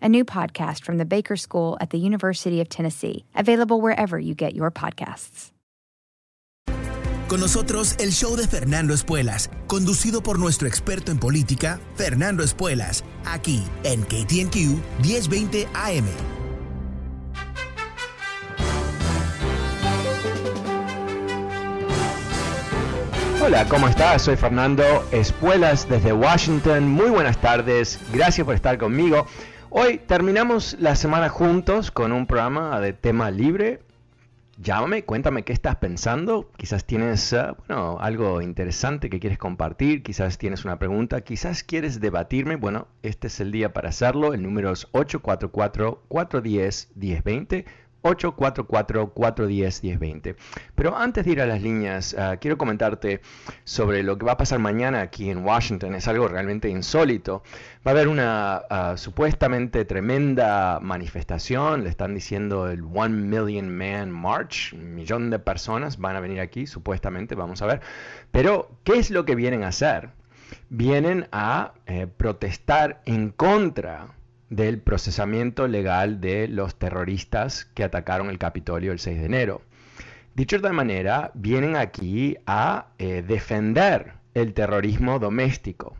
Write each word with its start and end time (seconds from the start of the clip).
a 0.00 0.08
new 0.08 0.24
podcast 0.24 0.84
from 0.84 0.98
the 0.98 1.04
Baker 1.04 1.36
School 1.36 1.76
at 1.80 1.90
the 1.90 1.98
University 1.98 2.60
of 2.60 2.68
Tennessee, 2.68 3.24
available 3.34 3.80
wherever 3.80 4.18
you 4.18 4.34
get 4.34 4.54
your 4.54 4.70
podcasts. 4.70 5.52
Con 7.28 7.40
nosotros 7.40 7.94
el 7.98 8.12
show 8.12 8.36
de 8.36 8.46
Fernando 8.46 8.94
Espuelas, 8.94 9.50
conducido 9.66 10.22
por 10.22 10.38
nuestro 10.38 10.66
experto 10.66 11.12
en 11.12 11.18
política, 11.18 11.78
Fernando 11.94 12.42
Espuelas, 12.42 13.04
aquí 13.26 13.62
en 13.84 14.02
KTNQ 14.04 14.80
1020 15.04 15.68
AM. 15.74 16.06
Hola, 23.40 23.66
¿cómo 23.68 23.88
estás? 23.88 24.22
Soy 24.22 24.36
Fernando 24.36 25.06
Espuelas 25.12 25.88
desde 25.88 26.12
Washington. 26.12 26.88
Muy 26.88 27.10
buenas 27.10 27.38
tardes, 27.40 28.00
gracias 28.12 28.44
por 28.44 28.54
estar 28.54 28.78
conmigo. 28.78 29.26
Hoy 29.70 29.98
terminamos 29.98 30.78
la 30.80 30.96
semana 30.96 31.28
juntos 31.28 31.90
con 31.90 32.12
un 32.12 32.26
programa 32.26 32.80
de 32.80 32.94
tema 32.94 33.30
libre. 33.30 33.80
Llámame, 34.56 35.04
cuéntame 35.04 35.42
qué 35.42 35.52
estás 35.52 35.76
pensando. 35.76 36.50
Quizás 36.56 36.86
tienes 36.86 37.34
uh, 37.34 37.54
bueno, 37.66 37.98
algo 38.00 38.40
interesante 38.40 39.10
que 39.10 39.20
quieres 39.20 39.38
compartir, 39.38 40.02
quizás 40.02 40.38
tienes 40.38 40.64
una 40.64 40.78
pregunta, 40.78 41.20
quizás 41.20 41.64
quieres 41.64 42.00
debatirme. 42.00 42.56
Bueno, 42.56 42.88
este 43.02 43.26
es 43.26 43.40
el 43.40 43.52
día 43.52 43.74
para 43.74 43.90
hacerlo. 43.90 44.32
El 44.32 44.42
número 44.42 44.72
es 44.72 44.90
844-410-1020. 44.92 47.66
844-410-1020. 48.10 50.36
Pero 50.74 50.96
antes 50.96 51.24
de 51.24 51.32
ir 51.32 51.40
a 51.40 51.46
las 51.46 51.62
líneas, 51.62 52.14
uh, 52.14 52.36
quiero 52.40 52.58
comentarte 52.58 53.20
sobre 53.64 54.02
lo 54.02 54.18
que 54.18 54.26
va 54.26 54.32
a 54.32 54.36
pasar 54.36 54.58
mañana 54.58 55.00
aquí 55.00 55.30
en 55.30 55.44
Washington. 55.44 55.94
Es 55.94 56.08
algo 56.08 56.28
realmente 56.28 56.68
insólito. 56.68 57.42
Va 57.86 57.92
a 57.92 57.94
haber 57.94 58.08
una 58.08 58.62
uh, 58.70 58.96
supuestamente 58.96 59.84
tremenda 59.84 60.80
manifestación. 60.80 61.84
Le 61.84 61.90
están 61.90 62.14
diciendo 62.14 62.68
el 62.68 62.82
One 62.82 63.14
Million 63.14 63.74
Man 63.74 64.10
March. 64.10 64.72
Un 64.72 64.94
millón 64.94 65.30
de 65.30 65.38
personas 65.38 65.98
van 65.98 66.16
a 66.16 66.20
venir 66.20 66.40
aquí, 66.40 66.66
supuestamente. 66.66 67.34
Vamos 67.34 67.62
a 67.62 67.66
ver. 67.66 67.80
Pero, 68.30 68.70
¿qué 68.84 68.98
es 68.98 69.10
lo 69.10 69.24
que 69.24 69.34
vienen 69.34 69.64
a 69.64 69.68
hacer? 69.68 70.10
Vienen 70.70 71.28
a 71.32 71.74
eh, 71.86 72.06
protestar 72.06 73.02
en 73.04 73.30
contra 73.30 74.17
del 74.50 74.78
procesamiento 74.80 75.68
legal 75.68 76.20
de 76.20 76.48
los 76.48 76.78
terroristas 76.78 77.64
que 77.74 77.84
atacaron 77.84 78.30
el 78.30 78.38
Capitolio 78.38 78.92
el 78.92 78.98
6 78.98 79.18
de 79.20 79.26
enero. 79.26 79.62
Dicho 80.34 80.56
de 80.56 80.60
otra 80.60 80.72
manera, 80.72 81.32
vienen 81.34 81.76
aquí 81.76 82.36
a 82.46 82.88
eh, 82.98 83.24
defender 83.26 84.14
el 84.34 84.54
terrorismo 84.54 85.18
doméstico. 85.18 85.96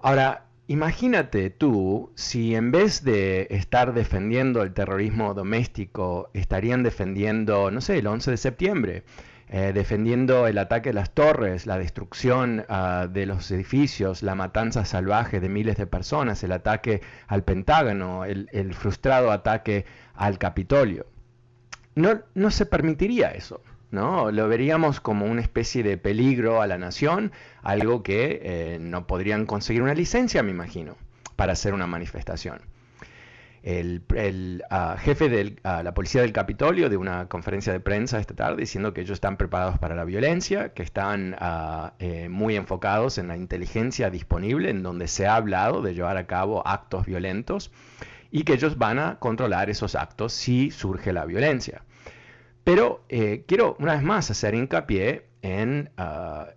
Ahora, 0.00 0.46
imagínate 0.66 1.50
tú 1.50 2.10
si 2.14 2.54
en 2.54 2.70
vez 2.70 3.04
de 3.04 3.46
estar 3.50 3.94
defendiendo 3.94 4.62
el 4.62 4.74
terrorismo 4.74 5.34
doméstico, 5.34 6.30
estarían 6.34 6.82
defendiendo, 6.82 7.70
no 7.70 7.80
sé, 7.80 7.98
el 7.98 8.06
11 8.06 8.32
de 8.32 8.36
septiembre, 8.36 9.04
eh, 9.50 9.72
defendiendo 9.72 10.46
el 10.46 10.58
ataque 10.58 10.90
a 10.90 10.92
las 10.92 11.12
torres, 11.12 11.66
la 11.66 11.78
destrucción 11.78 12.66
uh, 12.68 13.08
de 13.08 13.24
los 13.24 13.50
edificios, 13.50 14.22
la 14.22 14.34
matanza 14.34 14.84
salvaje 14.84 15.40
de 15.40 15.48
miles 15.48 15.76
de 15.76 15.86
personas, 15.86 16.42
el 16.44 16.52
ataque 16.52 17.00
al 17.26 17.44
Pentágono, 17.44 18.24
el, 18.26 18.48
el 18.52 18.74
frustrado 18.74 19.30
ataque 19.30 19.86
al 20.14 20.38
Capitolio. 20.38 21.06
No, 21.94 22.20
no, 22.34 22.50
se 22.50 22.66
permitiría 22.66 23.30
eso, 23.30 23.62
¿no? 23.90 24.30
Lo 24.30 24.48
veríamos 24.48 25.00
como 25.00 25.26
una 25.26 25.40
especie 25.40 25.82
de 25.82 25.96
peligro 25.96 26.60
a 26.60 26.66
la 26.66 26.76
nación, 26.76 27.32
algo 27.62 28.02
que 28.02 28.40
eh, 28.42 28.78
no 28.80 29.06
podrían 29.06 29.46
conseguir 29.46 29.82
una 29.82 29.94
licencia, 29.94 30.42
me 30.42 30.50
imagino, 30.50 30.96
para 31.36 31.54
hacer 31.54 31.74
una 31.74 31.86
manifestación 31.86 32.60
el, 33.62 34.02
el 34.14 34.62
uh, 34.70 34.96
jefe 34.98 35.28
de 35.28 35.56
uh, 35.64 35.82
la 35.82 35.92
policía 35.94 36.22
del 36.22 36.32
Capitolio 36.32 36.88
de 36.88 36.96
una 36.96 37.28
conferencia 37.28 37.72
de 37.72 37.80
prensa 37.80 38.18
esta 38.18 38.34
tarde 38.34 38.60
diciendo 38.60 38.92
que 38.92 39.00
ellos 39.00 39.14
están 39.14 39.36
preparados 39.36 39.78
para 39.78 39.94
la 39.94 40.04
violencia, 40.04 40.72
que 40.72 40.82
están 40.82 41.34
uh, 41.34 41.90
eh, 41.98 42.28
muy 42.28 42.56
enfocados 42.56 43.18
en 43.18 43.28
la 43.28 43.36
inteligencia 43.36 44.10
disponible, 44.10 44.70
en 44.70 44.82
donde 44.82 45.08
se 45.08 45.26
ha 45.26 45.36
hablado 45.36 45.82
de 45.82 45.94
llevar 45.94 46.16
a 46.16 46.26
cabo 46.26 46.66
actos 46.66 47.06
violentos 47.06 47.72
y 48.30 48.44
que 48.44 48.54
ellos 48.54 48.78
van 48.78 48.98
a 48.98 49.18
controlar 49.18 49.70
esos 49.70 49.94
actos 49.94 50.32
si 50.32 50.70
surge 50.70 51.12
la 51.12 51.24
violencia. 51.24 51.82
Pero 52.64 53.02
eh, 53.08 53.44
quiero 53.46 53.76
una 53.78 53.94
vez 53.94 54.02
más 54.02 54.30
hacer 54.30 54.54
hincapié 54.54 55.26
en 55.40 55.90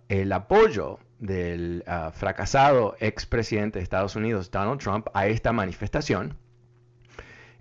el 0.08 0.32
apoyo 0.32 0.98
del 1.20 1.84
fracasado 2.12 2.96
expresidente 2.98 3.78
de 3.78 3.84
Estados 3.84 4.16
Unidos, 4.16 4.50
Donald 4.50 4.80
Trump, 4.80 5.06
a 5.14 5.28
esta 5.28 5.52
manifestación 5.52 6.36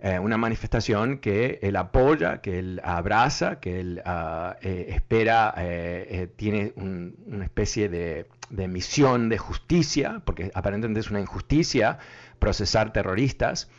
eh, 0.03 0.17
una 0.17 0.35
manifestación 0.35 1.19
que 1.19 1.59
él 1.61 1.75
apoya, 1.75 2.41
que 2.41 2.57
él 2.57 2.81
abraza, 2.83 3.59
que 3.59 3.79
él 3.79 4.01
uh, 4.03 4.53
eh, 4.59 4.87
espera, 4.89 5.53
eh, 5.55 6.27
tiene 6.35 6.73
un, 6.75 7.17
una 7.27 7.45
especie 7.45 7.87
de, 7.87 8.25
de, 8.49 8.67
misión 8.67 9.29
de 9.29 9.37
justicia, 9.37 10.23
porque 10.25 10.49
aparentemente 10.55 11.01
es 11.01 11.11
una 11.11 11.19
injusticia 11.19 11.99
procesar 12.39 12.93
terroristas. 12.93 13.69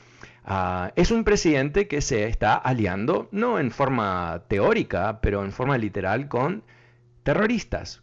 Uh, 0.46 0.92
es 0.94 1.10
un 1.10 1.24
presidente 1.24 1.88
que 1.88 2.00
se 2.00 2.28
está 2.28 2.54
aliando, 2.54 3.28
no 3.32 3.58
en 3.58 3.72
forma 3.72 4.44
teórica, 4.46 5.20
pero 5.22 5.44
en 5.44 5.50
forma 5.50 5.76
literal 5.76 6.28
con 6.28 6.62
terroristas. 7.24 8.00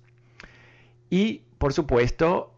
Y 1.10 1.44
por 1.58 1.72
supuesto, 1.72 2.54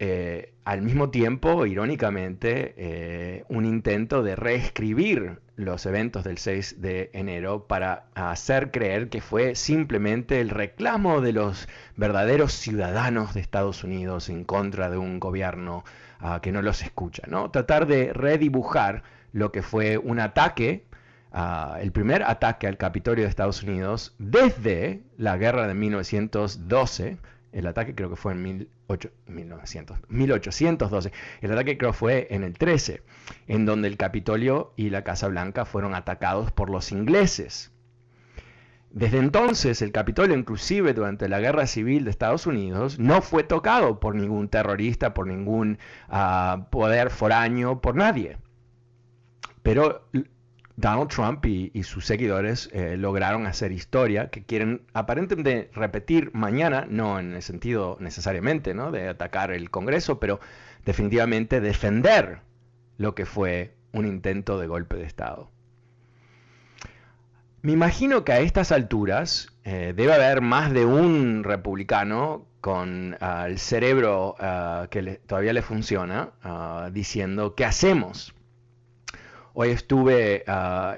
al 0.64 0.82
mismo 0.82 1.10
tiempo, 1.10 1.66
irónicamente, 1.66 3.44
un 3.48 3.64
intento 3.64 4.22
de 4.22 4.36
reescribir 4.36 5.41
los 5.56 5.86
eventos 5.86 6.24
del 6.24 6.38
6 6.38 6.80
de 6.80 7.10
enero 7.12 7.66
para 7.66 8.06
hacer 8.14 8.70
creer 8.70 9.08
que 9.08 9.20
fue 9.20 9.54
simplemente 9.54 10.40
el 10.40 10.50
reclamo 10.50 11.20
de 11.20 11.32
los 11.32 11.68
verdaderos 11.96 12.52
ciudadanos 12.52 13.34
de 13.34 13.40
Estados 13.40 13.84
Unidos 13.84 14.28
en 14.28 14.44
contra 14.44 14.90
de 14.90 14.98
un 14.98 15.20
gobierno 15.20 15.84
uh, 16.20 16.40
que 16.40 16.52
no 16.52 16.62
los 16.62 16.82
escucha. 16.82 17.22
¿no? 17.28 17.50
Tratar 17.50 17.86
de 17.86 18.12
redibujar 18.12 19.02
lo 19.32 19.52
que 19.52 19.62
fue 19.62 19.98
un 19.98 20.20
ataque 20.20 20.84
Uh, 21.34 21.76
el 21.80 21.92
primer 21.92 22.22
ataque 22.24 22.66
al 22.66 22.76
Capitolio 22.76 23.24
de 23.24 23.30
Estados 23.30 23.62
Unidos 23.62 24.14
desde 24.18 25.00
la 25.16 25.38
guerra 25.38 25.66
de 25.66 25.72
1912, 25.72 27.16
el 27.52 27.66
ataque 27.66 27.94
creo 27.94 28.10
que 28.10 28.16
fue 28.16 28.32
en 28.32 28.68
1900, 29.28 29.98
1812. 30.08 31.12
El 31.40 31.52
ataque 31.52 31.78
creo 31.78 31.92
fue 31.92 32.26
en 32.30 32.42
el 32.42 32.56
13, 32.58 33.02
en 33.46 33.66
donde 33.66 33.88
el 33.88 33.96
Capitolio 33.96 34.72
y 34.76 34.90
la 34.90 35.04
Casa 35.04 35.28
Blanca 35.28 35.64
fueron 35.64 35.94
atacados 35.94 36.50
por 36.50 36.70
los 36.70 36.92
ingleses. 36.92 37.70
Desde 38.90 39.18
entonces, 39.18 39.80
el 39.80 39.90
Capitolio, 39.90 40.36
inclusive 40.36 40.92
durante 40.92 41.28
la 41.28 41.40
Guerra 41.40 41.66
Civil 41.66 42.04
de 42.04 42.10
Estados 42.10 42.46
Unidos, 42.46 42.98
no 42.98 43.22
fue 43.22 43.42
tocado 43.42 44.00
por 44.00 44.14
ningún 44.14 44.48
terrorista, 44.48 45.14
por 45.14 45.26
ningún 45.26 45.78
uh, 46.10 46.64
poder 46.70 47.10
foráneo, 47.10 47.80
por 47.80 47.96
nadie. 47.96 48.36
Pero 49.62 50.08
Donald 50.82 51.08
Trump 51.10 51.46
y, 51.46 51.82
sus 51.84 52.04
seguidores 52.04 52.68
eh, 52.72 52.96
lograron 52.96 53.46
hacer 53.46 53.70
historia 53.70 54.30
que 54.30 54.42
quieren 54.42 54.82
aparentemente 54.92 55.70
repetir 55.72 56.32
mañana, 56.34 56.86
no 56.90 57.20
en 57.20 57.34
el 57.34 57.42
sentido 57.42 57.96
necesariamente 58.00 58.74
de 58.74 59.08
atacar 59.08 59.52
el 59.52 59.70
Congreso, 59.70 60.18
pero 60.18 60.40
definitivamente 60.84 61.60
defender 61.60 62.40
lo 62.98 63.14
que 63.14 63.26
fue 63.26 63.76
un 63.92 64.06
intento 64.06 64.58
de 64.58 64.66
golpe 64.66 64.96
de 64.96 65.04
Estado. 65.04 65.52
Me 67.62 67.70
imagino 67.70 68.24
que 68.24 68.32
a 68.32 68.40
estas 68.40 68.72
alturas 68.72 69.56
eh, 69.62 69.92
debe 69.94 70.14
haber 70.14 70.40
más 70.40 70.72
de 70.72 70.84
un 70.84 71.44
republicano 71.44 72.44
con 72.60 73.16
ah, 73.20 73.46
el 73.46 73.60
cerebro 73.60 74.34
ah, 74.40 74.88
que 74.90 75.20
todavía 75.28 75.52
le 75.52 75.62
funciona, 75.62 76.30
ah, 76.42 76.90
diciendo, 76.92 77.54
¿qué 77.54 77.64
hacemos? 77.64 78.34
Hoy 79.54 79.68
estuve 79.68 80.44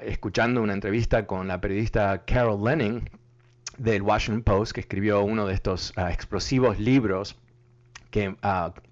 escuchando 0.03 0.61
una 0.61 0.73
entrevista 0.73 1.27
con 1.27 1.47
la 1.47 1.59
periodista 1.59 2.23
Carol 2.25 2.63
Lenning 2.63 3.09
del 3.77 4.01
Washington 4.01 4.43
Post, 4.43 4.71
que 4.71 4.79
escribió 4.79 5.23
uno 5.23 5.45
de 5.45 5.53
estos 5.53 5.93
explosivos 5.97 6.79
libros 6.79 7.37
que, 8.11 8.33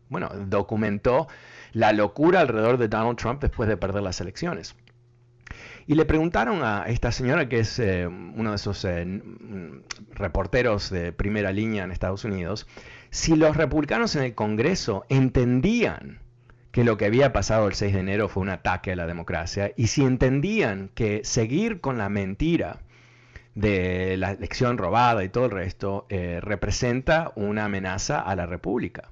bueno, 0.10 0.30
documentó 0.48 1.28
la 1.72 1.94
locura 1.94 2.42
alrededor 2.42 2.78
de 2.78 2.90
Donald 2.90 3.18
Trump 3.18 3.42
después 3.42 3.70
de 3.70 3.78
perder 3.78 4.04
las 4.04 4.20
elecciones. 4.20 4.76
Y 5.88 5.96
le 5.96 6.04
preguntaron 6.04 6.62
a 6.62 6.84
esta 6.88 7.14
señora, 7.14 7.48
que 7.48 7.60
es 7.60 7.80
eh, 7.80 8.06
uno 8.08 8.50
de 8.50 8.56
esos 8.58 8.84
eh, 8.84 9.22
reporteros 10.12 10.90
de 10.90 11.14
primera 11.14 11.54
línea 11.54 11.86
en 11.86 11.92
Estados 11.92 12.26
Unidos, 12.26 12.68
si 13.12 13.36
los 13.38 13.56
republicanos 13.56 14.16
en 14.18 14.24
el 14.24 14.36
Congreso 14.36 15.06
entendían 15.08 16.23
que 16.74 16.84
lo 16.84 16.98
que 16.98 17.06
había 17.06 17.32
pasado 17.32 17.68
el 17.68 17.76
6 17.76 17.94
de 17.94 18.00
enero 18.00 18.28
fue 18.28 18.42
un 18.42 18.50
ataque 18.50 18.92
a 18.92 18.96
la 18.96 19.06
democracia 19.06 19.72
y 19.78 19.88
si 19.88 20.04
entendían 20.04 20.90
que 20.96 21.22
seguir 21.24 21.82
con 21.82 22.00
la 22.00 22.10
mentira 22.10 22.80
de 23.54 24.18
la 24.18 24.32
elección 24.32 24.80
robada 24.80 25.24
y 25.24 25.30
todo 25.30 25.46
el 25.46 25.52
resto 25.52 26.08
eh, 26.10 26.40
representa 26.42 27.32
una 27.36 27.66
amenaza 27.66 28.20
a 28.20 28.36
la 28.36 28.48
República. 28.48 29.12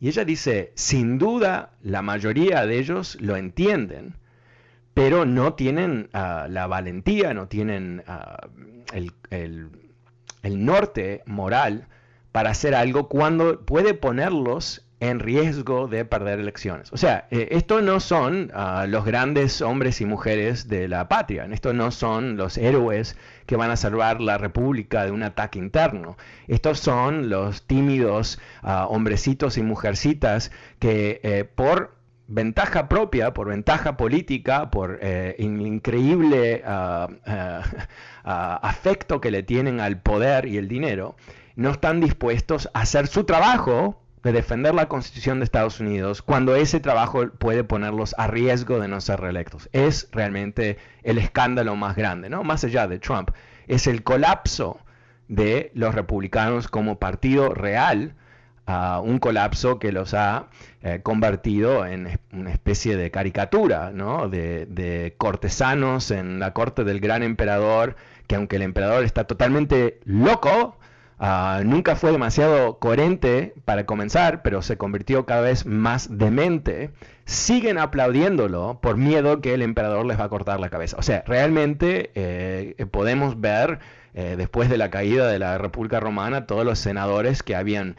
Y 0.00 0.08
ella 0.08 0.24
dice, 0.24 0.72
sin 0.74 1.18
duda 1.18 1.70
la 1.82 2.02
mayoría 2.02 2.66
de 2.66 2.80
ellos 2.80 3.16
lo 3.20 3.36
entienden, 3.36 4.16
pero 4.92 5.24
no 5.24 5.54
tienen 5.54 6.08
ah, 6.12 6.48
la 6.50 6.66
valentía, 6.66 7.32
no 7.32 7.46
tienen 7.46 8.02
ah, 8.08 8.48
el, 8.92 9.70
norte 10.42 11.22
moral 11.26 11.86
para 12.32 12.50
hacer 12.50 12.74
algo 12.74 13.08
cuando 13.08 13.64
puede 13.64 13.94
ponerlos 13.94 14.84
en 15.02 15.18
riesgo 15.18 15.88
de 15.88 16.04
perder 16.04 16.38
elecciones. 16.38 16.92
O 16.92 16.96
sea, 16.96 17.26
eh, 17.32 17.48
esto 17.50 17.82
no 17.82 17.98
son 17.98 18.52
ah, 18.54 18.86
los 18.88 19.04
grandes 19.04 19.60
hombres 19.60 20.00
y 20.00 20.04
mujeres 20.04 20.68
de 20.68 20.86
la 20.86 21.08
patria, 21.08 21.44
esto 21.50 21.72
no 21.72 21.90
son 21.90 22.36
los 22.36 22.56
héroes 22.56 23.16
que 23.46 23.56
van 23.56 23.72
a 23.72 23.76
salvar 23.76 24.20
la 24.20 24.38
república 24.38 25.04
de 25.04 25.10
un 25.10 25.24
ataque 25.24 25.58
interno. 25.58 26.16
Estos 26.46 26.78
son 26.78 27.30
los 27.30 27.66
tímidos 27.66 28.38
hombrecitos 28.62 29.58
y 29.58 29.62
mujercitas 29.62 30.52
que 30.78 31.20
eh, 31.24 31.44
por 31.52 31.96
ventaja 32.28 32.88
propia, 32.88 33.34
por 33.34 33.48
ventaja 33.48 33.96
política, 33.96 34.70
por 34.70 35.00
eh, 35.02 35.34
increíble 35.40 36.62
ah, 36.64 37.08
ah, 37.26 37.62
ah, 38.24 38.60
afecto 38.62 39.20
que 39.20 39.32
le 39.32 39.42
tienen 39.42 39.80
al 39.80 40.00
poder 40.00 40.46
y 40.46 40.58
el 40.58 40.68
dinero, 40.68 41.16
no 41.56 41.70
están 41.70 42.00
dispuestos 42.00 42.68
a 42.72 42.82
hacer 42.82 43.08
su 43.08 43.24
trabajo 43.24 44.01
de 44.22 44.32
defender 44.32 44.74
la 44.74 44.88
Constitución 44.88 45.38
de 45.38 45.44
Estados 45.44 45.80
Unidos 45.80 46.22
cuando 46.22 46.54
ese 46.54 46.80
trabajo 46.80 47.28
puede 47.30 47.64
ponerlos 47.64 48.14
a 48.18 48.26
riesgo 48.26 48.78
de 48.78 48.88
no 48.88 49.00
ser 49.00 49.20
reelectos. 49.20 49.68
Es 49.72 50.08
realmente 50.12 50.78
el 51.02 51.18
escándalo 51.18 51.76
más 51.76 51.96
grande, 51.96 52.30
¿no? 52.30 52.44
Más 52.44 52.64
allá 52.64 52.86
de 52.86 52.98
Trump, 52.98 53.30
es 53.66 53.86
el 53.86 54.02
colapso 54.02 54.78
de 55.28 55.70
los 55.74 55.94
republicanos 55.94 56.68
como 56.68 56.98
partido 56.98 57.54
real 57.54 58.14
un 59.02 59.18
colapso 59.18 59.78
que 59.78 59.92
los 59.92 60.14
ha 60.14 60.46
eh, 60.82 61.00
convertido 61.02 61.84
en 61.86 62.18
una 62.32 62.50
especie 62.52 62.96
de 62.96 63.10
caricatura, 63.10 63.90
¿no? 63.92 64.28
de, 64.28 65.14
cortesanos 65.18 66.10
en 66.10 66.38
la 66.38 66.52
corte 66.52 66.84
del 66.84 67.00
gran 67.00 67.22
emperador, 67.22 67.96
que 68.26 68.36
aunque 68.36 68.56
el 68.56 68.62
emperador 68.62 69.04
está 69.04 69.24
totalmente 69.24 70.00
loco, 70.04 70.78
ah, 71.22 71.62
nunca 71.64 71.96
fue 71.96 72.12
demasiado 72.12 72.78
coherente 72.78 73.54
para 73.64 73.86
comenzar, 73.86 74.42
pero 74.42 74.60
se 74.60 74.76
convirtió 74.76 75.24
cada 75.24 75.40
vez 75.40 75.64
más 75.64 76.18
demente, 76.18 76.90
siguen 77.24 77.78
aplaudiéndolo 77.78 78.80
por 78.82 78.96
miedo 78.98 79.40
que 79.40 79.54
el 79.54 79.62
emperador 79.62 80.04
les 80.04 80.20
va 80.20 80.24
a 80.24 80.28
cortar 80.28 80.60
la 80.60 80.68
cabeza. 80.68 80.96
O 80.98 81.02
sea, 81.02 81.24
realmente 81.26 82.10
eh, 82.14 82.86
podemos 82.90 83.40
ver 83.40 83.78
eh, 84.14 84.34
después 84.36 84.68
de 84.68 84.76
la 84.76 84.90
caída 84.90 85.26
de 85.26 85.38
la 85.38 85.56
República 85.56 85.98
Romana, 85.98 86.46
todos 86.46 86.66
los 86.66 86.78
senadores 86.78 87.42
que 87.42 87.56
habían, 87.56 87.96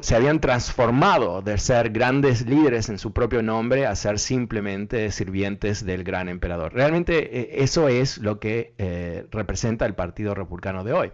se 0.00 0.16
habían 0.16 0.40
transformado 0.40 1.42
de 1.42 1.58
ser 1.58 1.90
grandes 1.90 2.46
líderes 2.46 2.88
en 2.88 2.98
su 2.98 3.12
propio 3.12 3.42
nombre 3.42 3.86
a 3.86 3.94
ser 3.94 4.18
simplemente 4.18 5.10
sirvientes 5.10 5.84
del 5.84 6.04
gran 6.04 6.28
emperador. 6.28 6.72
Realmente 6.72 7.40
eh, 7.40 7.62
eso 7.62 7.88
es 7.88 8.18
lo 8.18 8.40
que 8.40 8.72
eh, 8.78 9.26
representa 9.30 9.84
el 9.84 9.94
Partido 9.94 10.34
Republicano 10.34 10.84
de 10.84 10.92
hoy. 10.92 11.12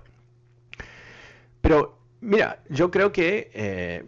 Pero 1.61 1.99
mira, 2.20 2.62
yo 2.69 2.90
creo 2.93 3.11
que 3.11 4.06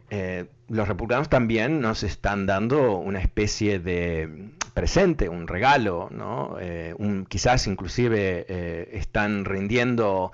los 0.69 0.87
republicanos 0.87 1.29
también 1.29 1.81
nos 1.81 2.05
están 2.05 2.47
dando 2.47 2.99
una 2.99 3.20
especie 3.20 3.81
de 3.81 4.50
presente, 4.79 5.29
un 5.29 5.49
regalo, 5.49 6.09
¿no? 6.13 6.57
Eh, 6.61 6.95
quizás 7.29 7.67
inclusive 7.67 8.47
eh, 8.49 8.91
están 8.93 9.45
rindiendo 9.45 10.31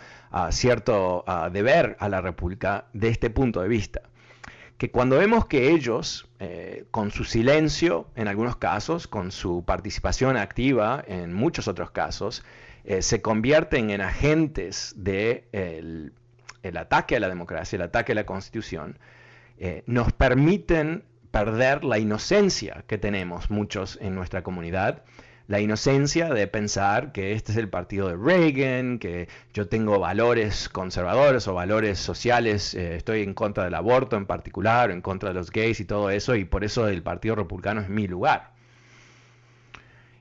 cierto 0.51 1.25
deber 1.51 1.97
a 1.99 2.11
la 2.11 2.21
República 2.21 2.85
de 2.93 3.09
este 3.09 3.31
punto 3.31 3.63
de 3.63 3.69
vista. 3.69 4.03
Que 4.77 4.91
cuando 4.91 5.17
vemos 5.17 5.47
que 5.47 5.71
ellos, 5.71 6.29
eh, 6.41 6.85
con 6.91 7.11
su 7.11 7.25
silencio 7.25 8.09
en 8.17 8.29
algunos 8.29 8.57
casos, 8.57 9.07
con 9.07 9.33
su 9.33 9.65
participación 9.65 10.37
activa 10.37 11.03
en 11.07 11.33
muchos 11.33 11.67
otros 11.67 11.91
casos, 11.91 12.45
se 13.01 13.23
convierten 13.23 13.89
en 13.89 14.03
agentes 14.03 14.93
del 14.95 15.45
de 15.53 16.13
el 16.63 16.77
ataque 16.77 17.17
a 17.17 17.21
la 17.21 17.31
democracia, 17.31 17.77
el 17.77 17.83
ataque 17.83 18.13
a 18.13 18.15
la 18.15 18.27
Constitución, 18.27 18.99
nos 19.87 20.13
permiten 20.13 21.05
perder 21.35 21.83
la 21.83 21.99
inocencia 21.99 22.85
que 22.87 22.97
tenemos 22.97 23.51
muchos 23.51 23.99
en 24.01 24.15
nuestra 24.15 24.45
comunidad, 24.45 25.03
la 25.49 25.59
inocencia 25.59 26.33
de 26.33 26.47
pensar 26.47 27.11
que 27.11 27.33
este 27.33 27.51
es 27.51 27.59
el 27.59 27.69
partido 27.69 28.07
de 28.07 28.15
Reagan, 28.15 29.01
que 29.01 29.29
yo 29.53 29.67
tengo 29.67 29.99
valores 29.99 30.69
conservadores 30.69 31.49
o 31.49 31.55
valores 31.55 31.99
sociales, 31.99 32.73
eh, 32.75 32.95
estoy 32.95 33.23
en 33.23 33.35
contra 33.35 33.65
del 33.65 33.75
aborto 33.75 34.17
en 34.17 34.27
particular, 34.27 34.93
en 34.93 35.03
contra 35.03 35.31
de 35.31 35.35
los 35.35 35.51
gays 35.51 35.81
y 35.81 35.85
todo 35.85 36.09
eso, 36.09 36.37
y 36.37 36.45
por 36.45 36.63
eso 36.63 36.87
el 36.87 37.03
Partido 37.03 37.35
Republicano 37.35 37.81
es 37.81 37.89
mi 37.89 38.07
lugar. 38.07 38.53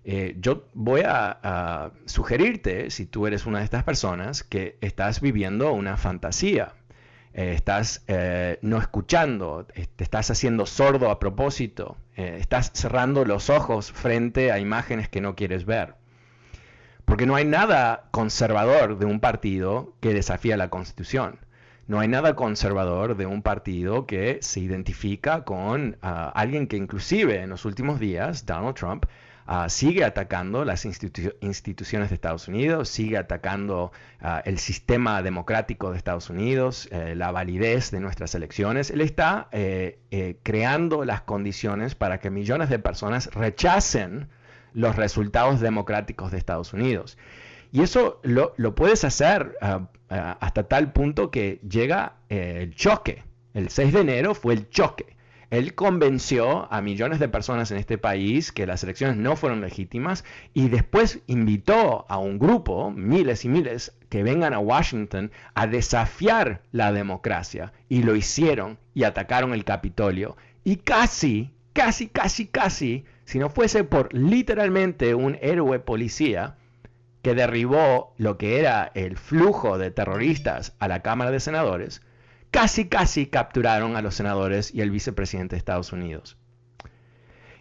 Eh, 0.05 0.35
yo 0.39 0.65
voy 0.73 1.01
a 1.05 1.91
sugerirte, 2.05 2.89
si 2.89 3.05
tú 3.05 3.27
eres 3.27 3.45
una 3.45 3.59
de 3.59 3.65
estas 3.65 3.83
personas, 3.83 4.43
que 4.43 4.77
estás 4.81 5.21
viviendo 5.21 5.73
una 5.73 5.95
fantasía 5.95 6.73
eh, 7.33 7.53
estás 7.53 8.03
eh, 8.07 8.59
no 8.61 8.77
escuchando, 8.77 9.65
te 9.65 10.03
estás 10.03 10.29
haciendo 10.29 10.65
sordo 10.65 11.09
a 11.09 11.19
propósito, 11.19 11.97
eh, 12.15 12.37
estás 12.39 12.71
cerrando 12.73 13.25
los 13.25 13.49
ojos 13.49 13.91
frente 13.91 14.51
a 14.51 14.59
imágenes 14.59 15.09
que 15.09 15.21
no 15.21 15.35
quieres 15.35 15.65
ver. 15.65 15.95
Porque 17.05 17.25
no 17.25 17.35
hay 17.35 17.45
nada 17.45 18.05
conservador 18.11 18.97
de 18.97 19.05
un 19.05 19.19
partido 19.19 19.93
que 19.99 20.13
desafía 20.13 20.57
la 20.57 20.69
Constitución. 20.69 21.39
No 21.87 21.99
hay 21.99 22.07
nada 22.07 22.35
conservador 22.35 23.17
de 23.17 23.25
un 23.25 23.41
partido 23.41 24.05
que 24.05 24.37
se 24.41 24.61
identifica 24.61 25.43
con 25.43 25.97
ah, 26.01 26.31
alguien 26.33 26.67
que 26.67 26.77
inclusive 26.77 27.41
en 27.41 27.49
los 27.49 27.65
últimos 27.65 27.99
días, 27.99 28.45
Donald 28.45 28.75
Trump, 28.75 29.05
Ah, 29.45 29.67
sigue 29.67 30.05
atacando 30.05 30.63
las 30.63 30.85
instituciones 30.85 32.09
de 32.09 32.15
Estados 32.15 32.47
Unidos, 32.47 32.87
sigue 32.87 33.17
atacando 33.17 33.91
ah, 34.21 34.41
el 34.45 34.57
sistema 34.57 35.21
democrático 35.21 35.91
de 35.91 35.97
Estados 35.97 36.29
Unidos, 36.29 36.87
eh, 36.91 37.13
la 37.15 37.31
validez 37.31 37.91
de 37.91 37.99
nuestras 37.99 38.35
elecciones. 38.35 38.89
Él 38.89 39.01
está 39.01 39.49
eh, 39.51 39.99
eh, 40.11 40.37
creando 40.43 41.03
las 41.03 41.21
condiciones 41.21 41.93
para 41.93 42.19
que 42.19 42.29
millones 42.29 42.69
de 42.69 42.79
personas 42.79 43.29
rechacen 43.33 44.29
los 44.73 44.95
resultados 44.95 45.59
democráticos 45.59 46.31
de 46.31 46.37
Estados 46.37 46.71
Unidos. 46.71 47.17
Y 47.73 47.81
eso 47.81 48.21
lo, 48.23 48.53
lo 48.55 48.75
puedes 48.75 49.03
hacer 49.03 49.57
ah, 49.61 49.89
hasta 50.39 50.63
tal 50.69 50.93
punto 50.93 51.31
que 51.31 51.59
llega 51.67 52.13
el 52.29 52.73
choque. 52.75 53.23
El 53.53 53.69
6 53.69 53.93
de 53.93 54.01
enero 54.01 54.35
fue 54.35 54.53
el 54.53 54.69
choque 54.69 55.13
él 55.53 55.75
convenció 55.75 56.67
a 56.73 56.81
millones 56.81 57.19
de 57.19 57.29
personas 57.29 57.69
en 57.69 57.77
este 57.77 57.99
país 57.99 58.51
que 58.51 58.65
las 58.65 58.83
elecciones 58.83 59.17
no 59.17 59.35
fueron 59.35 59.61
legítimas 59.61 60.25
y 60.55 60.67
después 60.67 61.19
invitó 61.27 62.07
a 62.09 62.17
un 62.17 62.39
grupo, 62.39 62.89
miles 62.89 63.45
y 63.45 63.49
miles, 63.49 63.95
que 64.09 64.23
vengan 64.23 64.55
a 64.55 64.59
Washington 64.59 65.31
a 65.53 65.67
desafiar 65.67 66.63
la 66.71 66.91
democracia. 66.91 67.71
Y 67.87 68.01
lo 68.01 68.15
hicieron 68.15 68.79
y 68.95 69.03
atacaron 69.03 69.53
el 69.53 69.63
Capitolio. 69.63 70.37
Y 70.63 70.77
casi, 70.77 71.53
casi, 71.73 72.07
casi, 72.07 72.47
casi, 72.47 73.05
si 73.25 73.37
no 73.37 73.51
fuese 73.51 73.83
por 73.83 74.11
literalmente 74.11 75.13
un 75.13 75.37
héroe 75.39 75.77
policía, 75.77 76.55
que 77.21 77.35
derribó 77.35 78.15
lo 78.17 78.39
que 78.39 78.59
era 78.59 78.91
el 78.95 79.17
flujo 79.17 79.77
de 79.77 79.91
terroristas 79.91 80.75
a 80.79 80.87
la 80.87 81.03
Cámara 81.03 81.29
de 81.29 81.39
Senadores, 81.39 82.01
casi, 82.53 82.85
casi 82.85 83.25
capturaron 83.25 83.95
a 83.95 84.03
los 84.03 84.13
senadores 84.13 84.73
y 84.73 84.81
el 84.81 84.91
vicepresidente 84.91 85.55
de 85.55 85.57
Estados 85.57 85.91
Unidos. 85.91 86.37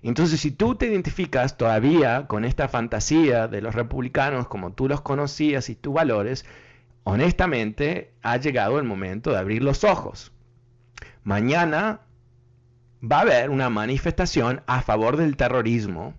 Entonces, 0.03 0.39
si 0.39 0.51
tú 0.51 0.75
te 0.75 0.87
identificas 0.87 1.57
todavía 1.57 2.27
con 2.27 2.45
esta 2.45 2.69
fantasía 2.69 3.49
de 3.49 3.63
los 3.63 3.75
republicanos 3.75 4.49
como 4.49 4.75
tú 4.75 4.89
los 4.89 5.01
conocías 5.01 5.71
y 5.71 5.77
tus 5.77 5.95
valores, 5.95 6.45
honestamente 7.05 8.13
ha 8.23 8.37
llegado 8.37 8.79
el 8.79 8.85
momento 8.85 9.31
de 9.31 9.39
abrir 9.39 9.63
los 9.63 9.83
ojos. 9.83 10.31
Mañana 11.25 12.01
va 13.03 13.19
a 13.19 13.23
haber 13.23 13.49
una 13.49 13.71
manifestación 13.71 14.63
a 14.67 14.83
favor 14.83 15.17
del 15.17 15.39
terrorismo 15.39 16.15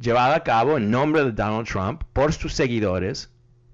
llevada 0.00 0.36
a 0.36 0.44
cabo 0.44 0.78
en 0.78 0.90
nombre 0.90 1.24
de 1.24 1.32
Donald 1.32 1.68
Trump 1.68 2.04
por 2.14 2.32
sus 2.32 2.54
seguidores 2.54 3.30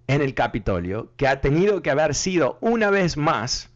en 0.08 0.22
el 0.22 0.34
Capitolio, 0.34 1.12
que 1.16 1.28
ha 1.28 1.40
tenido 1.40 1.82
que 1.82 1.90
haber 1.90 2.16
sido 2.16 2.58
una 2.60 2.90
vez 2.90 3.16
más 3.16 3.70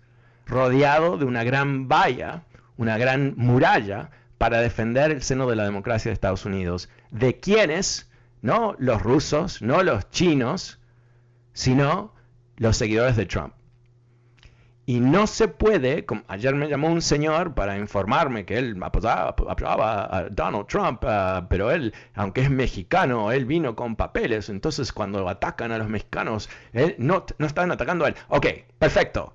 rodeado 0.48 1.18
de 1.18 1.24
una 1.24 1.44
gran 1.44 1.88
valla, 1.88 2.42
una 2.76 2.98
gran 2.98 3.34
muralla 3.36 4.10
para 4.38 4.60
defender 4.60 5.10
el 5.10 5.22
seno 5.22 5.48
de 5.48 5.56
la 5.56 5.64
democracia 5.64 6.10
de 6.10 6.14
Estados 6.14 6.44
Unidos. 6.44 6.88
¿De 7.10 7.38
quiénes? 7.38 8.10
No 8.40 8.74
los 8.78 9.02
rusos, 9.02 9.62
no 9.62 9.82
los 9.82 10.10
chinos, 10.10 10.78
sino 11.52 12.14
los 12.56 12.76
seguidores 12.76 13.16
de 13.16 13.26
Trump. 13.26 13.54
Y 14.86 15.00
no 15.00 15.26
se 15.26 15.48
puede, 15.48 16.06
como 16.06 16.22
ayer 16.28 16.54
me 16.54 16.66
llamó 16.66 16.88
un 16.88 17.02
señor 17.02 17.54
para 17.54 17.76
informarme 17.76 18.46
que 18.46 18.56
él 18.56 18.80
apoyaba, 18.80 20.08
a 20.10 20.28
Donald 20.30 20.66
Trump, 20.66 21.04
ah, 21.04 21.46
pero 21.50 21.70
él, 21.70 21.92
aunque 22.14 22.40
es 22.40 22.50
mexicano, 22.50 23.30
él 23.30 23.44
vino 23.44 23.76
con 23.76 23.96
papeles, 23.96 24.48
entonces 24.48 24.90
cuando 24.94 25.28
atacan 25.28 25.72
a 25.72 25.78
los 25.78 25.90
mexicanos, 25.90 26.48
él, 26.72 26.94
no, 26.96 27.26
no 27.36 27.46
están 27.46 27.70
atacando 27.70 28.06
a 28.06 28.08
él. 28.08 28.14
Ok, 28.28 28.46
perfecto, 28.78 29.34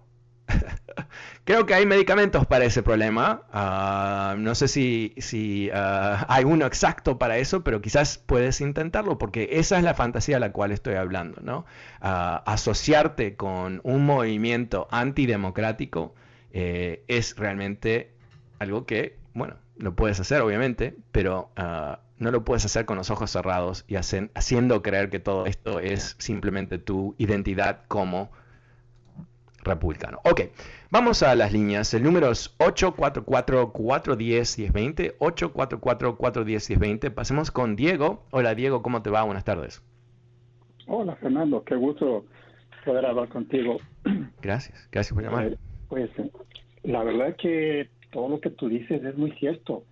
Creo 1.46 1.66
que 1.66 1.74
hay 1.74 1.86
medicamentos 1.86 2.46
para 2.46 2.66
ese 2.66 2.84
problema. 2.84 3.44
Ah, 3.52 4.36
no 4.38 4.56
sé 4.56 4.68
si, 4.68 5.14
si 5.18 5.70
ah, 5.74 6.26
hay 6.30 6.46
uno 6.46 6.66
exacto 6.66 7.18
para 7.18 7.38
eso, 7.38 7.64
pero 7.64 7.82
quizás 7.82 8.18
puedes 8.18 8.62
intentarlo 8.62 9.18
porque 9.18 9.50
esa 9.54 9.78
es 9.78 9.84
la 9.84 9.94
fantasía 9.94 10.38
a 10.38 10.40
la 10.40 10.52
cual 10.52 10.72
estoy 10.72 10.96
hablando. 10.96 11.42
¿no? 11.42 11.66
Ah, 12.02 12.44
asociarte 12.46 13.36
con 13.36 13.82
un 13.84 14.06
movimiento 14.06 14.88
antidemocrático 14.92 16.16
eh, 16.52 17.04
es 17.08 17.36
realmente 17.36 18.12
algo 18.60 18.86
que, 18.86 19.18
bueno, 19.34 19.56
lo 19.78 19.96
puedes 19.96 20.20
hacer 20.20 20.42
obviamente, 20.42 20.96
pero 21.12 21.50
no 22.20 22.32
lo 22.32 22.46
puedes 22.46 22.64
hacer 22.64 22.86
con 22.86 22.98
los 22.98 23.10
ojos 23.10 23.32
cerrados 23.32 23.86
y 23.88 23.96
haciendo 23.96 24.82
creer 24.82 25.10
que 25.10 25.20
todo 25.20 25.46
esto 25.46 25.80
es 25.80 26.16
simplemente 26.20 26.78
tu 26.78 27.16
identidad 27.18 27.82
como 27.88 28.32
republicano. 29.64 30.20
Ok, 30.26 30.42
vamos 30.92 31.24
a 31.24 31.34
las 31.36 31.54
líneas. 31.54 31.94
El 31.94 32.04
número 32.04 32.32
es 32.32 32.58
844-410-1020. 32.60 35.18
844-410-1020. 35.18 37.14
Pasemos 37.14 37.52
con 37.52 37.76
Diego. 37.76 38.24
Hola 38.32 38.56
Diego, 38.56 38.82
¿cómo 38.82 39.02
te 39.02 39.10
va? 39.10 39.24
Buenas 39.24 39.44
tardes. 39.44 39.84
Hola 40.88 41.16
Fernando, 41.16 41.64
qué 41.64 41.76
gusto 41.76 42.26
poder 42.84 43.06
hablar 43.06 43.30
contigo. 43.30 43.78
Gracias, 44.42 44.90
gracias 44.92 45.14
por 45.14 45.24
llamar. 45.24 45.48
Eh, 45.48 45.58
pues 45.88 46.10
la 46.84 47.04
verdad 47.04 47.30
es 47.30 47.36
que 47.38 47.90
todo 48.12 48.30
lo 48.30 48.40
que 48.40 48.50
tú 48.50 48.68
dices 48.68 49.04
es 49.04 49.18
muy 49.18 49.32
cierto. 49.34 49.84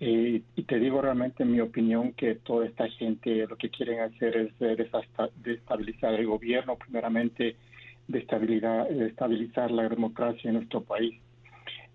Eh, 0.00 0.42
y 0.54 0.62
te 0.62 0.78
digo 0.78 1.02
realmente 1.02 1.42
en 1.42 1.52
mi 1.52 1.60
opinión 1.60 2.12
que 2.12 2.36
toda 2.36 2.66
esta 2.66 2.88
gente 2.88 3.46
lo 3.48 3.56
que 3.56 3.68
quieren 3.68 4.00
hacer 4.00 4.36
es 4.36 4.52
destabilizar 5.42 6.14
el 6.14 6.26
gobierno 6.26 6.76
primeramente 6.76 7.56
de, 8.08 8.18
estabilidad, 8.18 8.88
de 8.88 9.06
estabilizar 9.06 9.70
la 9.70 9.88
democracia 9.88 10.48
en 10.48 10.56
nuestro 10.56 10.82
país. 10.82 11.14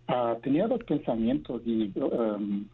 Uh, 0.08 0.40
tenía 0.42 0.68
dos 0.68 0.84
pensamientos 0.84 1.62
y 1.66 1.92
um, 2.00 2.66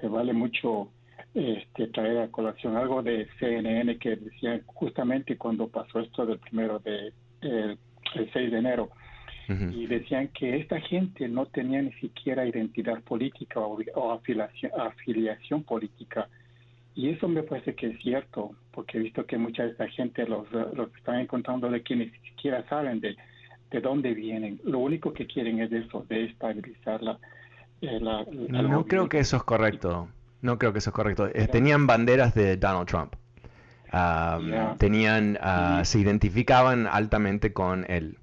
que 0.00 0.08
vale 0.08 0.32
mucho 0.32 0.88
este, 1.34 1.88
traer 1.88 2.18
a 2.18 2.28
colación 2.28 2.76
algo 2.76 3.02
de 3.02 3.28
CNN 3.38 3.98
que 3.98 4.16
decían 4.16 4.62
justamente 4.66 5.36
cuando 5.36 5.68
pasó 5.68 6.00
esto 6.00 6.24
del 6.24 6.38
primero 6.38 6.78
de 6.78 7.12
el, 7.42 7.78
6 8.32 8.50
de 8.50 8.58
enero. 8.58 8.90
Y 9.48 9.86
decían 9.86 10.28
que 10.28 10.56
esta 10.56 10.80
gente 10.80 11.28
no 11.28 11.46
tenía 11.46 11.80
ni 11.80 11.92
siquiera 11.92 12.44
identidad 12.44 13.00
política 13.02 13.60
o, 13.60 13.78
o 13.94 14.12
afiliación, 14.12 14.72
afiliación 14.76 15.62
política 15.62 16.28
y 16.96 17.10
eso 17.10 17.28
me 17.28 17.42
parece 17.42 17.74
que 17.74 17.88
es 17.88 17.98
cierto, 18.00 18.52
porque 18.72 18.96
he 18.96 19.00
visto 19.02 19.26
que 19.26 19.36
mucha 19.36 19.64
de 19.64 19.72
esta 19.72 19.86
gente 19.88 20.26
los, 20.26 20.50
los 20.50 20.88
están 20.96 21.20
encontrando 21.20 21.68
de 21.70 21.82
quienes 21.82 22.10
ni 22.10 22.18
siquiera 22.30 22.66
saben 22.70 23.00
de, 23.00 23.14
de 23.70 23.80
dónde 23.82 24.14
vienen. 24.14 24.58
Lo 24.64 24.78
único 24.78 25.12
que 25.12 25.26
quieren 25.26 25.60
es 25.60 25.70
eso, 25.70 26.06
de 26.08 26.24
estabilizar 26.24 27.02
la... 27.02 27.18
Eh, 27.82 28.00
no, 28.00 28.86
creo 28.86 29.10
que 29.10 29.18
eso 29.18 29.36
es 29.36 29.42
correcto. 29.42 30.08
No 30.40 30.58
creo 30.58 30.72
que 30.72 30.78
eso 30.78 30.88
es 30.88 30.94
correcto. 30.94 31.28
Eh, 31.34 31.46
tenían 31.48 31.86
banderas 31.86 32.34
de 32.34 32.56
Donald 32.56 32.88
Trump. 32.88 33.14
Tenían, 34.78 35.38
ah, 35.42 35.82
se 35.84 35.98
identificaban 35.98 36.86
altamente 36.86 37.52
con 37.52 37.84
él. 37.88 38.18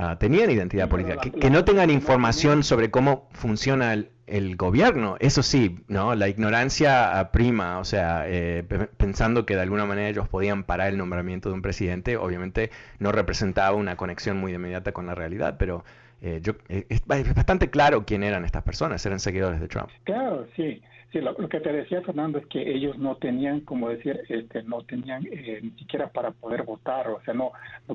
Ah, 0.00 0.16
tenían 0.16 0.48
identidad 0.48 0.88
política. 0.88 1.18
que, 1.18 1.50
no 1.50 1.64
tengan 1.64 1.90
información 1.90 2.62
sobre 2.62 2.88
cómo 2.88 3.28
funciona 3.32 3.92
el, 3.92 4.10
el 4.28 4.54
gobierno, 4.54 5.16
eso 5.18 5.42
sí, 5.42 5.80
¿no? 5.88 6.14
La 6.14 6.28
ignorancia 6.28 7.30
prima, 7.32 7.80
o 7.80 7.84
sea, 7.84 8.22
eh, 8.28 8.62
pensando 8.96 9.44
que 9.44 9.56
de 9.56 9.62
alguna 9.62 9.86
manera 9.86 10.08
ellos 10.08 10.28
podían 10.28 10.62
parar 10.62 10.90
el 10.90 10.98
nombramiento 10.98 11.48
de 11.48 11.56
un 11.56 11.62
presidente, 11.62 12.16
obviamente 12.16 12.70
no 13.00 13.10
representaba 13.10 13.76
una 13.76 13.96
conexión 13.96 14.36
muy 14.38 14.54
inmediata 14.54 14.92
con 14.92 15.06
la 15.06 15.16
realidad, 15.16 15.56
pero 15.58 15.84
eh, 16.22 16.38
yo, 16.42 16.52
eh, 16.68 16.86
es, 16.88 17.04
bastante 17.06 17.68
claro 17.68 18.04
quién 18.04 18.22
eran 18.22 18.44
estas 18.44 18.62
personas, 18.62 19.04
eran 19.04 19.18
seguidores 19.18 19.60
de 19.60 19.66
Trump. 19.66 19.88
Claro, 20.04 20.46
sí. 20.54 20.80
Sí, 21.12 21.20
lo, 21.22 21.34
que 21.48 21.60
te 21.60 21.72
decía 21.72 22.02
Fernando 22.02 22.38
es 22.38 22.46
que 22.48 22.60
ellos 22.70 22.98
no 22.98 23.16
tenían, 23.16 23.60
como 23.60 23.88
decir, 23.88 24.20
este, 24.28 24.62
no 24.64 24.82
tenían 24.82 25.26
eh, 25.30 25.58
ni 25.62 25.70
siquiera 25.70 26.10
para 26.10 26.32
poder 26.32 26.64
votar, 26.64 27.08
o 27.08 27.22
sea, 27.24 27.32
no, 27.32 27.52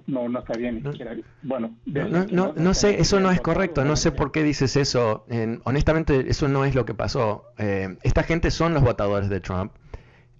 no, 0.07 0.27
no 0.27 0.43
sabían 0.47 0.75
ni 0.75 0.81
siquiera, 0.81 1.15
bueno. 1.43 1.75
no, 1.85 2.53
no, 2.55 2.73
sé, 2.73 2.99
eso 2.99 3.19
no 3.19 3.29
es 3.29 3.39
correcto, 3.39 3.85
no 3.85 3.97
sé 3.97 4.11
por 4.11 4.31
qué 4.31 4.41
dices 4.41 4.75
eso. 4.77 5.25
honestamente, 5.63 6.25
eso 6.27 6.47
no 6.47 6.65
es 6.65 6.73
lo 6.73 6.85
que 6.85 6.95
pasó. 6.95 7.45
Eh, 7.59 7.97
esta 8.01 8.23
gente 8.23 8.49
son 8.49 8.73
los 8.73 8.81
votadores 8.81 9.29
de 9.29 9.39
Trump. 9.39 9.71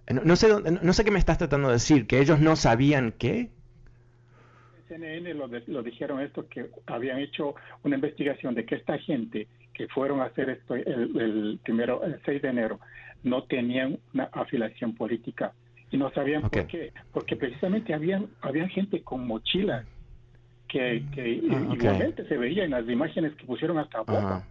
No, 0.08 0.36
sé, 0.36 0.48
no 0.82 0.94
sé 0.94 1.06
qué 1.06 1.12
me 1.12 1.20
estás 1.20 1.38
tratando 1.38 1.68
de 1.68 1.76
decir, 1.76 2.08
que 2.08 2.20
ellos 2.20 2.40
no 2.40 2.56
sabían 2.56 3.14
qué. 3.18 3.52
CNN 4.88 5.32
lo, 5.36 5.48
lo 5.48 5.84
dijeron 5.84 6.22
esto, 6.22 6.48
que 6.50 6.70
habían 6.88 7.20
hecho 7.20 7.54
una 7.84 7.96
investigación 7.96 8.56
de 8.56 8.66
que 8.66 8.76
esta 8.76 8.98
gente 8.98 9.48
que 9.74 9.88
fueron 9.88 10.22
a 10.22 10.26
hacer 10.26 10.50
esto 10.50 10.76
el, 10.76 11.60
primero, 11.64 12.04
el 12.04 12.20
6 12.26 12.42
de 12.42 12.50
enero, 12.50 12.80
no 13.24 13.44
tenían 13.44 14.00
una 14.14 14.26
afiliación 14.32 14.96
política 14.96 15.54
y 15.92 15.98
no 15.98 16.12
sabían 16.12 16.42
por 16.42 16.68
qué, 16.68 16.92
porque 17.12 17.36
precisamente 17.36 17.94
habían, 17.94 18.28
había 18.42 18.68
gente 18.68 19.02
con 19.02 19.26
mochilas 19.26 19.86
que, 20.68 21.04
que 21.14 21.42
ah, 21.52 21.74
igualmente 21.74 22.28
se 22.28 22.38
veía 22.38 22.64
en 22.64 22.72
las 22.72 22.88
imágenes 22.90 23.36
que 23.36 23.46
pusieron 23.46 23.78
hasta 23.78 24.00
abajo. 24.00 24.44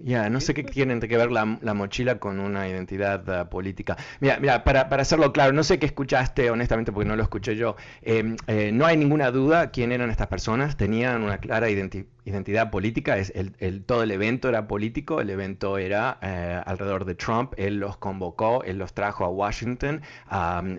Ya, 0.00 0.28
no 0.28 0.40
sé 0.40 0.54
qué 0.54 0.64
tienen 0.64 1.00
que 1.00 1.16
ver 1.16 1.30
la, 1.30 1.44
mochila 1.44 2.18
con 2.18 2.40
una 2.40 2.68
identidad 2.68 3.28
ah, 3.30 3.48
política. 3.48 3.96
Mira, 4.20 4.38
mira 4.40 4.64
para, 4.64 4.88
para, 4.88 5.02
hacerlo 5.02 5.32
claro, 5.32 5.52
no 5.52 5.62
sé 5.62 5.78
qué 5.78 5.86
escuchaste, 5.86 6.50
honestamente, 6.50 6.90
porque 6.92 7.08
no 7.08 7.16
lo 7.16 7.22
escuché 7.22 7.56
yo. 7.56 7.76
Em, 8.02 8.36
eh, 8.48 8.70
no 8.72 8.86
hay 8.86 8.96
ninguna 8.96 9.30
duda 9.30 9.70
quién 9.70 9.92
eran 9.92 10.10
estas 10.10 10.26
personas. 10.26 10.76
Tenían 10.76 11.22
una 11.22 11.38
clara 11.38 11.70
identidad 11.70 12.06
identidad 12.24 12.70
política, 12.70 13.18
es 13.18 13.32
el, 13.34 13.84
todo 13.84 14.02
el 14.02 14.10
evento 14.10 14.48
era 14.48 14.66
político, 14.66 15.20
el 15.20 15.30
evento 15.30 15.76
era 15.78 16.18
eh, 16.22 16.60
alrededor 16.64 17.04
de 17.04 17.14
Trump, 17.14 17.52
él 17.56 17.78
los 17.78 17.96
convocó, 17.98 18.62
él 18.64 18.78
los 18.78 18.94
trajo 18.94 19.24
a 19.24 19.28
Washington, 19.28 20.02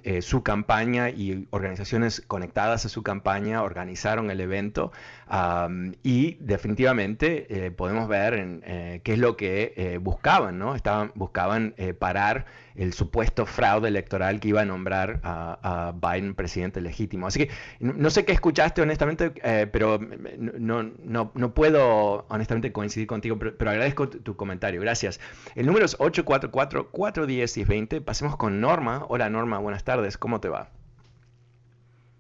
eh, 0.04 0.22
su 0.22 0.42
campaña 0.44 1.10
y 1.10 1.48
organizaciones 1.52 2.22
conectadas 2.22 2.86
a 2.86 2.90
su 2.90 3.04
campaña 3.04 3.62
organizaron 3.64 4.32
el 4.32 4.42
evento 4.42 4.92
y 6.04 6.38
definitivamente 6.40 7.66
eh, 7.66 7.72
podemos 7.72 8.08
ver 8.08 8.34
en, 8.34 8.62
qué 9.04 9.14
es 9.14 9.20
lo 9.20 9.38
que 9.38 10.00
buscaban, 10.02 10.58
¿no? 10.58 10.76
Estaban, 10.76 11.12
buscaban 11.16 11.76
parar 12.00 12.46
el 12.76 12.94
supuesto 12.94 13.46
fraude 13.46 13.88
electoral 13.88 14.40
que 14.40 14.48
iba 14.50 14.62
a 14.62 14.66
nombrar 14.66 15.20
a, 15.24 15.94
Biden 15.96 16.34
presidente 16.36 16.82
legítimo. 16.82 17.28
Así 17.28 17.46
que 17.46 17.52
no 17.80 18.10
sé 18.10 18.26
qué 18.26 18.34
escuchaste 18.34 18.82
honestamente, 18.82 19.32
eh, 19.44 19.68
pero 19.72 20.00
no, 20.00 20.84
no, 20.84 21.32
no, 21.34 21.54
puedo 21.54 22.26
honestamente 22.30 22.72
coincidir 22.72 23.08
contigo, 23.08 23.38
pero, 23.40 23.70
agradezco 23.70 24.10
tu, 24.10 24.36
comentario. 24.36 24.82
Gracias. 24.82 25.20
El 25.56 25.66
número 25.66 25.86
es 25.86 25.98
844-410-1020. 26.00 28.04
Pasemos 28.04 28.36
con 28.36 28.62
Norma. 28.62 29.06
Hola 29.08 29.30
Norma, 29.30 29.60
buenas 29.60 29.84
tardes. 29.84 30.18
¿Cómo 30.18 30.42
te 30.42 30.50
va? 30.50 30.70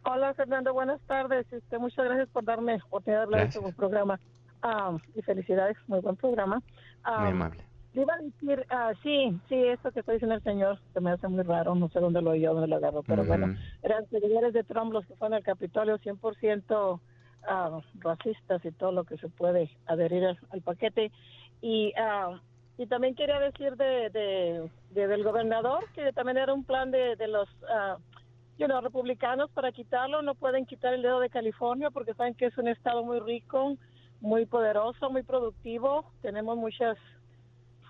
Hola 0.04 0.36
Fernando, 0.36 0.72
buenas 0.74 1.02
tardes. 1.02 1.52
Este, 1.52 1.80
muchas 1.80 2.06
gracias 2.06 2.30
por 2.30 2.46
darme 2.46 2.76
oportunidad 2.76 3.22
de 3.22 3.24
hablar 3.24 3.50
de 3.50 3.60
este 3.60 3.74
programa. 3.74 4.20
Ah, 4.62 4.96
y 5.14 5.22
felicidades, 5.22 5.76
muy 5.88 6.00
buen 6.00 6.16
programa. 6.16 6.62
muy 7.20 7.32
amable. 7.32 7.75
Iba 7.96 8.14
a 8.14 8.22
decir, 8.22 8.66
ah, 8.70 8.92
sí, 9.02 9.40
sí, 9.48 9.56
esto 9.56 9.92
que 9.92 10.02
está 10.02 10.12
diciendo 10.12 10.36
el 10.36 10.44
señor, 10.44 10.80
que 10.94 11.00
me 11.00 11.12
hace 11.12 11.28
muy 11.28 11.44
raro, 11.44 11.76
no 11.76 11.88
sé 11.90 12.00
dónde 12.00 12.22
lo 12.22 12.32
oyó, 12.32 12.54
dónde 12.54 12.68
lo 12.68 12.76
agarró, 12.76 13.04
pero 13.04 13.24
bueno, 13.24 13.56
eran 13.84 14.06
seguidores 14.10 14.54
de 14.54 14.64
Trump 14.66 14.92
los 14.92 15.06
que 15.06 15.16
fueron 15.16 15.36
al 15.36 15.44
Capitolio 15.44 15.98
100% 16.00 17.00
ah, 17.48 17.80
racistas 18.00 18.66
y 18.66 18.72
todo 18.72 18.92
lo 18.92 19.06
que 19.06 19.18
se 19.18 19.30
puede 19.30 19.70
adherir 19.86 20.26
al, 20.26 20.62
paquete. 20.62 21.12
Y 21.62 21.94
ah, 21.98 22.40
Y 22.78 22.88
también 22.88 23.16
quería 23.16 23.40
decir 23.40 23.78
de, 23.78 24.10
de, 24.10 25.08
del 25.08 25.24
gobernador 25.24 25.86
que 25.94 26.12
también 26.12 26.38
era 26.38 26.54
un 26.54 26.66
plan 26.66 26.92
de, 26.92 27.16
de 27.16 27.28
los 27.28 27.48
uh, 27.64 27.98
you 28.58 28.68
know, 28.68 28.82
republicanos 28.82 29.50
para 29.52 29.72
quitarlo. 29.72 30.22
No 30.22 30.36
pueden 30.36 30.66
quitar 30.66 30.94
el 30.94 31.02
dedo 31.02 31.20
de 31.20 31.30
California 31.30 31.90
porque 31.90 32.14
saben 32.14 32.36
que 32.36 32.48
es 32.48 32.58
un 32.58 32.68
estado 32.68 33.04
muy 33.04 33.20
rico, 33.20 33.78
muy 34.20 34.46
poderoso, 34.46 35.10
muy 35.10 35.24
productivo. 35.24 36.12
Tenemos 36.22 36.58
muchas 36.58 36.98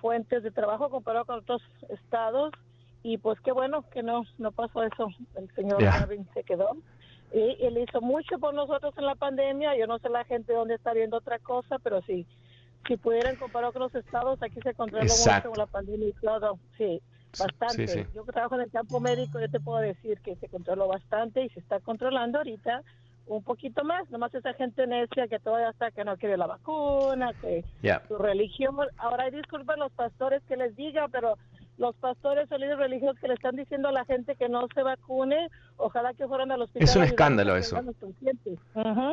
fuentes 0.05 0.43
de 0.43 0.51
trabajo 0.51 0.91
comparado 0.91 1.25
con 1.25 1.39
otros 1.39 1.63
estados. 1.89 2.53
Y 3.01 3.17
pues 3.17 3.39
qué 3.39 3.51
bueno 3.51 3.89
que 3.89 4.03
no, 4.03 4.21
no 4.37 4.51
pasó 4.51 4.83
eso. 4.83 5.07
El 5.35 5.49
señor 5.55 5.79
yeah. 5.79 6.07
se 6.35 6.43
quedó. 6.43 6.77
Y 7.33 7.57
él 7.65 7.79
hizo 7.79 8.01
mucho 8.01 8.37
por 8.37 8.53
nosotros 8.53 8.93
en 8.99 9.05
la 9.07 9.15
pandemia. 9.15 9.75
Yo 9.75 9.87
no 9.87 9.97
sé 9.97 10.09
la 10.09 10.23
gente 10.25 10.53
dónde 10.53 10.75
está 10.75 10.93
viendo 10.93 11.17
otra 11.17 11.39
cosa, 11.39 11.79
pero 11.79 12.03
sí 12.03 12.27
si 12.87 12.97
pudieran 12.97 13.35
comparar 13.37 13.73
con 13.73 13.81
los 13.81 13.95
estados, 13.95 14.39
aquí 14.43 14.59
se 14.61 14.75
controla 14.75 15.05
mucho 15.05 15.49
con 15.49 15.57
la 15.57 15.65
pandemia 15.65 16.09
y 16.09 16.13
todo. 16.13 16.59
Sí, 16.77 17.01
bastante. 17.39 18.07
Yo 18.13 18.25
que 18.25 18.31
trabajo 18.31 18.53
en 18.55 18.61
el 18.61 18.69
campo 18.69 18.99
médico, 18.99 19.39
yo 19.39 19.49
te 19.49 19.59
puedo 19.59 19.79
decir 19.79 20.19
que 20.19 20.35
se 20.35 20.49
controló 20.49 20.87
bastante 20.87 21.43
y 21.43 21.49
se 21.49 21.61
está 21.61 21.79
controlando 21.79 22.37
ahorita 22.37 22.83
un 23.27 23.43
poquito 23.43 23.83
más. 23.83 24.09
Nomás 24.09 24.33
esa 24.33 24.53
gente 24.53 24.85
necia 24.87 25.27
que 25.27 25.39
todavía 25.39 25.69
está 25.69 25.91
que 25.91 26.03
no 26.03 26.17
quiere 26.17 26.37
la 26.37 26.47
vacuna, 26.47 27.31
que 27.41 27.63
su 28.07 28.17
religión. 28.17 28.75
Ahora, 28.97 29.29
disculpen 29.29 29.79
los 29.79 29.91
pastores 29.91 30.41
que 30.47 30.55
les 30.55 30.75
diga, 30.75 31.07
pero 31.07 31.37
los 31.77 31.95
pastores 31.95 32.49
o 32.51 32.57
líderes 32.57 32.77
religiosos 32.77 33.19
que 33.19 33.27
le 33.27 33.33
están 33.33 33.55
diciendo 33.55 33.89
a 33.89 33.91
la 33.91 34.05
gente 34.05 34.35
que 34.35 34.47
no 34.47 34.67
se 34.73 34.81
vacune, 34.81 35.49
ojalá 35.77 36.13
que 36.13 36.27
fueran 36.27 36.51
al 36.51 36.61
hospital. 36.61 36.83
Es 36.87 36.95
un 36.95 37.03
escándalo 37.03 37.55
eso. 37.57 37.77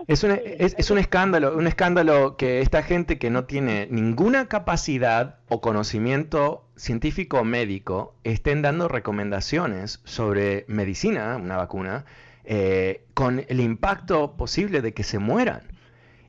es, 0.06 0.24
un, 0.24 0.30
es, 0.30 0.74
es, 0.78 0.90
un 0.90 0.98
escándalo, 0.98 1.56
un 1.56 1.66
escándalo 1.66 2.36
que 2.36 2.60
esta 2.60 2.82
gente 2.82 3.18
que 3.18 3.30
no 3.30 3.44
tiene 3.44 3.88
ninguna 3.90 4.46
capacidad 4.46 5.36
o 5.48 5.60
conocimiento 5.60 6.64
científico 6.76 7.40
o 7.40 7.44
médico 7.44 8.14
estén 8.22 8.62
dando 8.62 8.88
recomendaciones 8.88 10.00
sobre 10.04 10.64
medicina, 10.68 11.36
una 11.36 11.56
vacuna, 11.56 12.04
eh, 12.44 13.04
con 13.14 13.44
el 13.48 13.60
impacto 13.60 14.36
posible 14.36 14.82
de 14.82 14.92
que 14.92 15.02
se 15.02 15.18
mueran. 15.18 15.72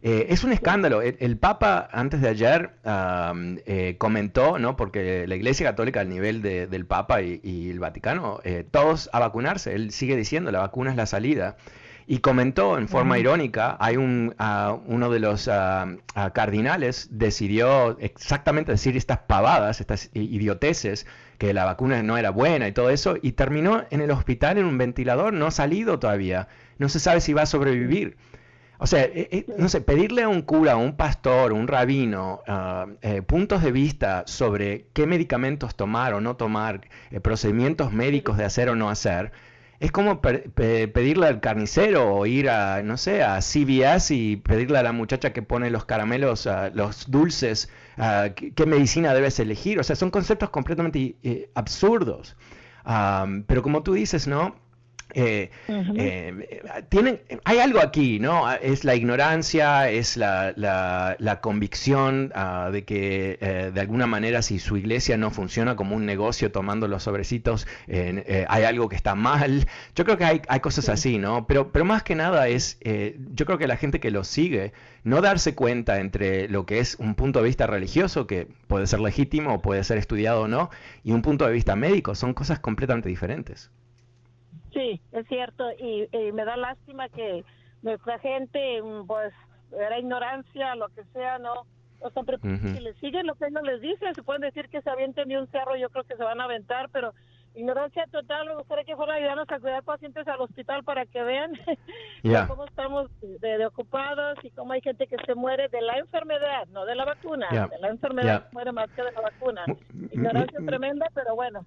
Eh, 0.05 0.33
es 0.33 0.43
un 0.43 0.51
escándalo. 0.51 1.01
El, 1.01 1.37
Papa 1.37 1.87
antes 1.93 2.19
de 2.19 2.27
ayer 2.27 2.71
eh, 3.65 3.95
comentó, 3.97 4.59
¿no? 4.59 4.75
porque 4.75 5.25
la 5.27 5.35
Iglesia 5.35 5.65
Católica 5.65 6.01
al 6.01 6.09
nivel 6.09 6.41
del 6.41 6.85
Papa 6.85 7.21
y, 7.21 7.69
el 7.69 7.79
Vaticano, 7.79 8.41
eh, 8.43 8.65
todos 8.69 9.09
a 9.13 9.19
vacunarse. 9.19 9.73
Él 9.73 9.91
sigue 9.91 10.17
diciendo, 10.17 10.51
la 10.51 10.59
vacuna 10.59 10.91
es 10.91 10.97
la 10.97 11.05
salida. 11.05 11.55
Y 12.05 12.19
comentó 12.19 12.77
en 12.77 12.87
forma 12.87 13.17
irónica, 13.17 13.77
hay 13.79 13.97
un, 13.97 14.35
uno 14.85 15.09
de 15.09 15.19
los 15.19 15.49
cardinales 16.33 17.07
decidió 17.11 17.97
exactamente 17.99 18.71
decir 18.73 18.97
estas 18.97 19.19
pavadas, 19.19 19.79
estas 19.79 20.09
idioteces, 20.13 21.05
que 21.37 21.53
la 21.53 21.65
vacuna 21.65 22.03
no 22.03 22.17
era 22.17 22.29
buena 22.29 22.67
y 22.67 22.71
todo 22.71 22.89
eso, 22.89 23.15
y 23.21 23.33
terminó 23.33 23.83
en 23.89 24.01
el 24.01 24.11
hospital 24.11 24.57
en 24.57 24.65
un 24.65 24.77
ventilador, 24.77 25.33
no 25.33 25.47
ha 25.47 25.51
salido 25.51 25.99
todavía. 25.99 26.47
No 26.77 26.89
se 26.89 26.99
sabe 26.99 27.21
si 27.21 27.33
va 27.33 27.43
a 27.43 27.45
sobrevivir. 27.45 28.17
O 28.79 28.87
sea, 28.87 29.03
eh, 29.03 29.29
eh, 29.31 29.45
no 29.57 29.69
sé, 29.69 29.81
pedirle 29.81 30.23
a 30.23 30.27
un 30.27 30.41
cura, 30.41 30.73
a 30.73 30.75
un 30.75 30.97
pastor, 30.97 31.53
un 31.53 31.67
rabino, 31.67 32.41
ah, 32.47 32.87
eh, 33.01 33.21
puntos 33.21 33.63
de 33.63 33.71
vista 33.71 34.23
sobre 34.27 34.87
qué 34.93 35.07
medicamentos 35.07 35.75
tomar 35.75 36.13
o 36.13 36.21
no 36.21 36.35
tomar, 36.35 36.81
procedimientos 37.21 37.93
médicos 37.93 38.37
de 38.37 38.45
hacer 38.45 38.69
o 38.69 38.75
no 38.75 38.89
hacer, 38.89 39.31
es 39.83 39.91
como 39.91 40.21
pedirle 40.21 41.27
al 41.27 41.41
carnicero 41.41 42.15
o 42.15 42.25
ir 42.25 42.49
a, 42.49 42.81
no 42.83 42.95
sé, 42.95 43.21
a 43.21 43.41
CVS 43.41 44.11
y 44.11 44.37
pedirle 44.37 44.77
a 44.77 44.83
la 44.83 44.93
muchacha 44.93 45.33
que 45.33 45.41
pone 45.41 45.69
los 45.69 45.83
caramelos, 45.83 46.47
ah, 46.47 46.71
los 46.73 47.11
dulces, 47.11 47.67
ah, 47.97 48.29
qué, 48.33 48.65
medicina 48.65 49.13
debes 49.13 49.41
elegir. 49.41 49.81
O 49.81 49.83
sea, 49.83 49.97
son 49.97 50.09
conceptos 50.09 50.51
completamente 50.51 51.17
absurdos. 51.53 52.37
pero 53.45 53.61
como 53.61 53.83
tú 53.83 53.93
dices, 53.93 54.25
¿no? 54.25 54.55
Eh, 55.13 55.49
eh, 55.67 56.59
tienen, 56.89 57.21
hay 57.43 57.59
algo 57.59 57.79
aquí, 57.79 58.19
¿no? 58.19 58.51
Es 58.51 58.83
la 58.83 58.95
ignorancia, 58.95 59.89
es 59.89 60.17
la, 60.17 60.53
la, 60.55 61.39
convicción 61.41 62.31
ah, 62.35 62.69
de 62.71 62.83
que 62.83 63.37
eh, 63.41 63.71
de 63.73 63.81
alguna 63.81 64.07
manera 64.07 64.41
si 64.41 64.59
su 64.59 64.77
iglesia 64.77 65.17
no 65.17 65.31
funciona 65.31 65.75
como 65.75 65.95
un 65.95 66.05
negocio 66.05 66.51
tomando 66.51 66.87
los 66.87 67.03
sobrecitos, 67.03 67.67
hay 67.87 68.63
algo 68.63 68.89
que 68.89 68.95
está 68.95 69.15
mal. 69.15 69.67
Yo 69.95 70.05
creo 70.05 70.17
que 70.17 70.25
hay, 70.25 70.41
hay 70.47 70.59
cosas 70.59 70.89
así, 70.89 71.17
¿no? 71.17 71.47
Pero, 71.47 71.71
pero 71.71 71.85
más 71.85 72.03
que 72.03 72.15
nada 72.15 72.47
es, 72.47 72.79
yo 73.33 73.45
creo 73.45 73.57
que 73.57 73.67
la 73.67 73.77
gente 73.77 73.99
que 73.99 74.11
lo 74.11 74.23
sigue, 74.23 74.73
no 75.03 75.21
darse 75.21 75.55
cuenta 75.55 75.99
entre 75.99 76.47
lo 76.47 76.65
que 76.65 76.79
es 76.79 76.95
un 76.95 77.15
punto 77.15 77.39
de 77.39 77.45
vista 77.45 77.67
religioso, 77.67 78.27
que 78.27 78.47
puede 78.67 78.87
ser 78.87 78.99
legítimo, 78.99 79.61
puede 79.61 79.83
ser 79.83 79.97
estudiado 79.97 80.43
o 80.43 80.47
no, 80.47 80.69
y 81.03 81.11
un 81.11 81.21
punto 81.21 81.45
de 81.45 81.53
vista 81.53 81.75
médico, 81.75 82.15
son 82.15 82.33
cosas 82.33 82.59
completamente 82.59 83.09
diferentes. 83.09 83.69
Sí, 84.73 84.99
es 85.11 85.27
cierto, 85.27 85.71
y, 85.77 86.07
me 86.31 86.45
da 86.45 86.57
lástima 86.57 87.09
que 87.09 87.43
nuestra 87.81 88.17
gente, 88.19 88.81
pues, 89.07 89.33
era 89.71 89.99
ignorancia, 89.99 90.75
lo 90.75 90.87
que 90.89 91.03
sea, 91.13 91.37
no, 91.37 91.65
no 92.01 92.07
están 92.07 92.25
preparados. 92.25 92.71
Si 92.71 92.79
les 92.79 92.95
siguen 92.97 93.27
lo 93.27 93.35
que 93.35 93.45
ellos 93.47 93.63
les 93.63 93.81
dicen, 93.81 94.15
se 94.15 94.23
pueden 94.23 94.41
decir 94.41 94.69
que 94.69 94.81
se 94.81 94.89
avienten 94.89 95.27
de 95.29 95.39
un 95.39 95.47
cerro, 95.47 95.75
yo 95.75 95.89
creo 95.89 96.03
que 96.03 96.15
se 96.15 96.23
van 96.23 96.41
a 96.41 96.45
aventar, 96.45 96.89
pero 96.89 97.13
ignorancia 97.55 98.07
total, 98.11 98.47
me 98.47 98.55
gustaría 98.55 98.83
que 98.83 98.95
fueran 98.95 99.15
a 99.15 99.19
ayudarnos 99.19 99.49
a 99.49 99.59
cuidar 99.59 99.83
pacientes 99.83 100.27
al 100.27 100.41
hospital 100.41 100.83
para 100.83 101.05
que 101.05 101.21
vean 101.23 101.53
cómo 102.47 102.65
estamos 102.65 103.11
de, 103.21 103.65
ocupados 103.65 104.37
y 104.43 104.49
cómo 104.51 104.73
hay 104.73 104.81
gente 104.81 105.07
que 105.07 105.17
se 105.25 105.35
muere 105.35 105.67
de 105.69 105.81
la 105.81 105.99
enfermedad, 105.99 106.67
no 106.71 106.85
de 106.85 106.95
la 106.95 107.05
vacuna, 107.05 107.47
de 107.49 107.79
la 107.79 107.89
enfermedad 107.89 108.47
muere 108.51 108.71
más 108.71 108.89
que 108.91 109.03
de 109.03 109.11
la 109.11 109.21
vacuna. 109.21 109.65
Ignorancia 110.11 110.59
tremenda, 110.65 111.07
pero 111.13 111.35
bueno, 111.35 111.63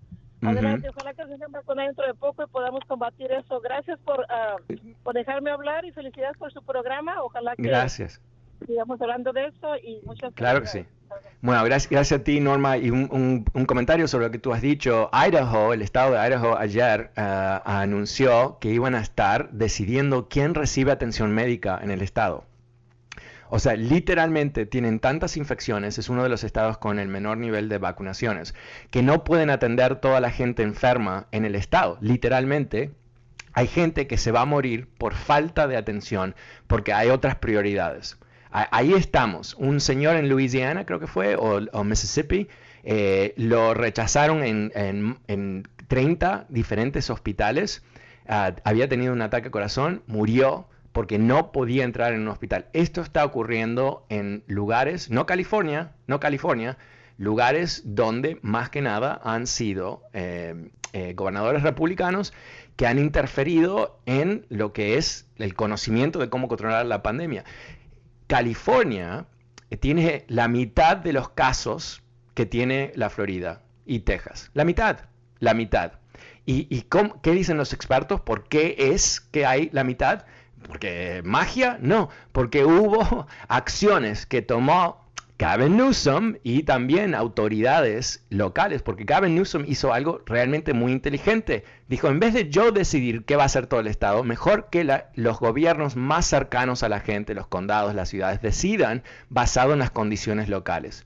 Adelante, 0.47 0.89
ojalá 0.89 1.15
que 1.15 1.27
se 1.27 1.47
vacuna 1.49 1.85
dentro 1.85 2.07
de 2.07 2.15
poco 2.15 2.45
y 2.45 2.47
podamos 2.47 2.85
combatir 2.87 3.31
eso. 3.33 3.61
Gracias 3.61 3.99
por, 4.01 4.27
ah, 4.29 4.57
por 5.03 5.15
dejarme 5.15 5.51
hablar 5.51 5.85
y 5.85 5.93
felicidades 5.93 6.37
por 6.37 6.53
su 6.53 6.63
programa. 6.63 7.23
Ojalá 7.23 7.57
que 7.57 7.63
gracias. 7.63 8.21
sigamos 8.67 9.01
hablando 9.01 9.33
de 9.33 9.47
eso 9.47 9.77
y 9.77 10.01
muchas 10.05 10.33
Claro 10.35 10.61
que 10.61 10.67
sí. 10.69 10.87
Bueno, 11.43 11.63
gracias, 11.65 11.91
gracias 11.91 12.21
a 12.21 12.25
ti, 12.25 12.41
Norma. 12.41 12.77
Y 12.79 12.91
un, 12.91 13.45
un, 13.53 13.67
comentario 13.67 14.09
sobre 14.09 14.27
lo 14.27 14.33
que 14.33 14.39
tú 14.39 14.53
has 14.53 14.63
dicho. 14.63 15.11
Idaho, 15.13 15.73
el 15.73 15.83
estado 15.83 16.13
de 16.13 16.27
Idaho, 16.27 16.57
ayer 16.57 17.11
ah, 17.17 17.63
anunció 17.65 18.59
que 18.59 18.71
iban 18.71 18.95
a 18.95 19.01
estar 19.01 19.51
decidiendo 19.51 20.29
quién 20.29 20.55
recibe 20.55 20.93
atención 20.93 21.33
médica 21.33 21.79
en 21.83 21.91
el 21.91 22.03
estado. 22.03 22.45
O 23.49 23.59
sea, 23.59 23.77
literalmente 23.77 24.67
tienen 24.67 25.01
tantas 25.01 25.37
infecciones, 25.37 25.99
es 25.99 26.09
uno 26.09 26.23
de 26.23 26.29
los 26.29 26.45
estados 26.45 26.79
con 26.79 26.99
el 26.99 27.09
menor 27.09 27.39
nivel 27.39 27.69
de 27.69 27.79
vacunaciones, 27.79 28.55
que 28.91 29.03
no 29.03 29.25
pueden 29.25 29.51
atender 29.51 29.97
toda 29.97 30.21
la 30.21 30.31
gente 30.31 30.63
enferma 30.63 31.27
en 31.33 31.45
el 31.45 31.55
estado. 31.55 31.99
Literalmente, 32.01 32.93
hay 33.53 33.69
gente 33.69 34.07
que 34.07 34.19
se 34.19 34.33
va 34.33 34.43
a 34.43 34.45
morir 34.45 34.89
por 34.99 35.15
falta 35.15 35.67
de 35.67 35.77
atención 35.77 36.35
porque 36.67 36.93
hay 36.93 37.09
otras 37.09 37.37
prioridades. 37.37 38.19
Ahí 38.51 38.95
estamos. 38.95 39.55
Un 39.55 39.81
señor 39.81 40.17
en 40.17 40.29
Louisiana, 40.29 40.87
creo 40.87 40.99
que 40.99 41.07
fue, 41.07 41.37
o, 41.37 41.85
Mississippi, 41.85 42.49
eh, 42.85 43.35
lo 43.37 43.75
rechazaron 43.75 44.43
en, 44.43 45.69
30 45.89 46.47
diferentes 46.49 47.11
hospitales. 47.11 47.83
Ah, 48.29 48.55
había 48.65 48.89
tenido 48.89 49.13
un 49.13 49.23
ataque 49.23 49.47
al 49.47 49.53
corazón, 49.53 50.03
murió 50.07 50.69
porque 50.97 51.19
no 51.19 51.53
podía 51.53 51.85
entrar 51.85 52.15
en 52.15 52.23
un 52.23 52.29
hospital. 52.29 52.69
Esto 52.73 53.03
está 53.03 53.23
ocurriendo 53.23 54.07
en 54.09 54.45
lugares, 54.47 55.11
no 55.11 55.27
California, 55.27 55.93
no 56.07 56.21
California, 56.21 56.79
lugares 57.19 57.83
donde 57.85 58.39
más 58.41 58.71
que 58.71 58.81
nada 58.81 59.21
han 59.23 59.47
sido 59.47 60.05
eh, 60.15 60.71
eh, 60.95 61.13
gobernadores 61.13 61.63
republicanos 61.63 62.33
que 62.77 62.87
han 62.87 62.99
interferido 62.99 64.01
en 64.07 64.47
lo 64.49 64.73
que 64.73 64.97
es 64.97 65.29
el 65.37 65.55
conocimiento 65.55 66.19
de 66.19 66.31
cómo 66.31 66.49
controlar 66.49 66.87
la 66.87 67.03
pandemia. 67.03 67.45
California 68.27 69.27
eh, 69.69 69.77
tiene 69.77 70.25
la 70.29 70.49
mitad 70.49 70.97
de 70.97 71.13
los 71.13 71.29
casos 71.29 72.03
que 72.33 72.47
tiene 72.47 72.93
la 72.95 73.11
Florida 73.11 73.61
y 73.85 73.99
Texas. 73.99 74.51
La 74.55 74.65
mitad, 74.65 75.01
la 75.41 75.53
mitad. 75.53 75.93
¿Y, 76.47 76.87
qué 77.23 77.33
dicen 77.33 77.59
los 77.59 77.75
expertos? 77.75 78.23
¿Por 78.23 78.49
qué 78.49 78.77
es 78.79 79.21
que 79.21 79.45
hay 79.45 79.69
la 79.73 79.85
mitad? 79.85 80.25
Porque 80.66 81.23
magia, 81.25 81.79
no, 81.81 82.09
porque 82.33 82.64
hubo 82.64 83.27
acciones 83.49 84.27
que 84.27 84.42
tomó 84.42 85.07
Gavin 85.38 85.77
Newsom 85.77 86.37
y 86.42 86.62
también 86.62 87.14
autoridades 87.14 88.25
locales, 88.31 88.83
porque 88.83 89.05
Gavin 89.05 89.35
Newsom 89.35 89.64
hizo 89.66 89.92
algo 89.92 90.23
realmente 90.25 90.73
muy 90.73 90.92
inteligente. 90.92 91.62
Dijo, 91.88 92.09
en 92.09 92.21
vez 92.21 92.33
de 92.33 92.49
yo 92.49 92.73
decidir 92.73 93.25
qué 93.25 93.37
va 93.37 93.42
a 93.42 93.47
hacer 93.47 93.66
todo 93.66 93.81
el 93.81 93.87
Estado, 93.87 94.25
mejor 94.25 94.71
que 94.71 95.03
los 95.14 95.38
gobiernos 95.38 95.95
más 95.95 96.27
cercanos 96.27 96.83
a 96.83 96.88
la 96.88 97.01
gente, 97.01 97.35
los 97.35 97.47
condados, 97.49 97.95
las 97.95 98.09
ciudades, 98.09 98.40
decidan 98.40 99.03
basado 99.29 99.75
en 99.75 99.79
las 99.79 99.90
condiciones 99.90 100.49
locales. 100.49 101.05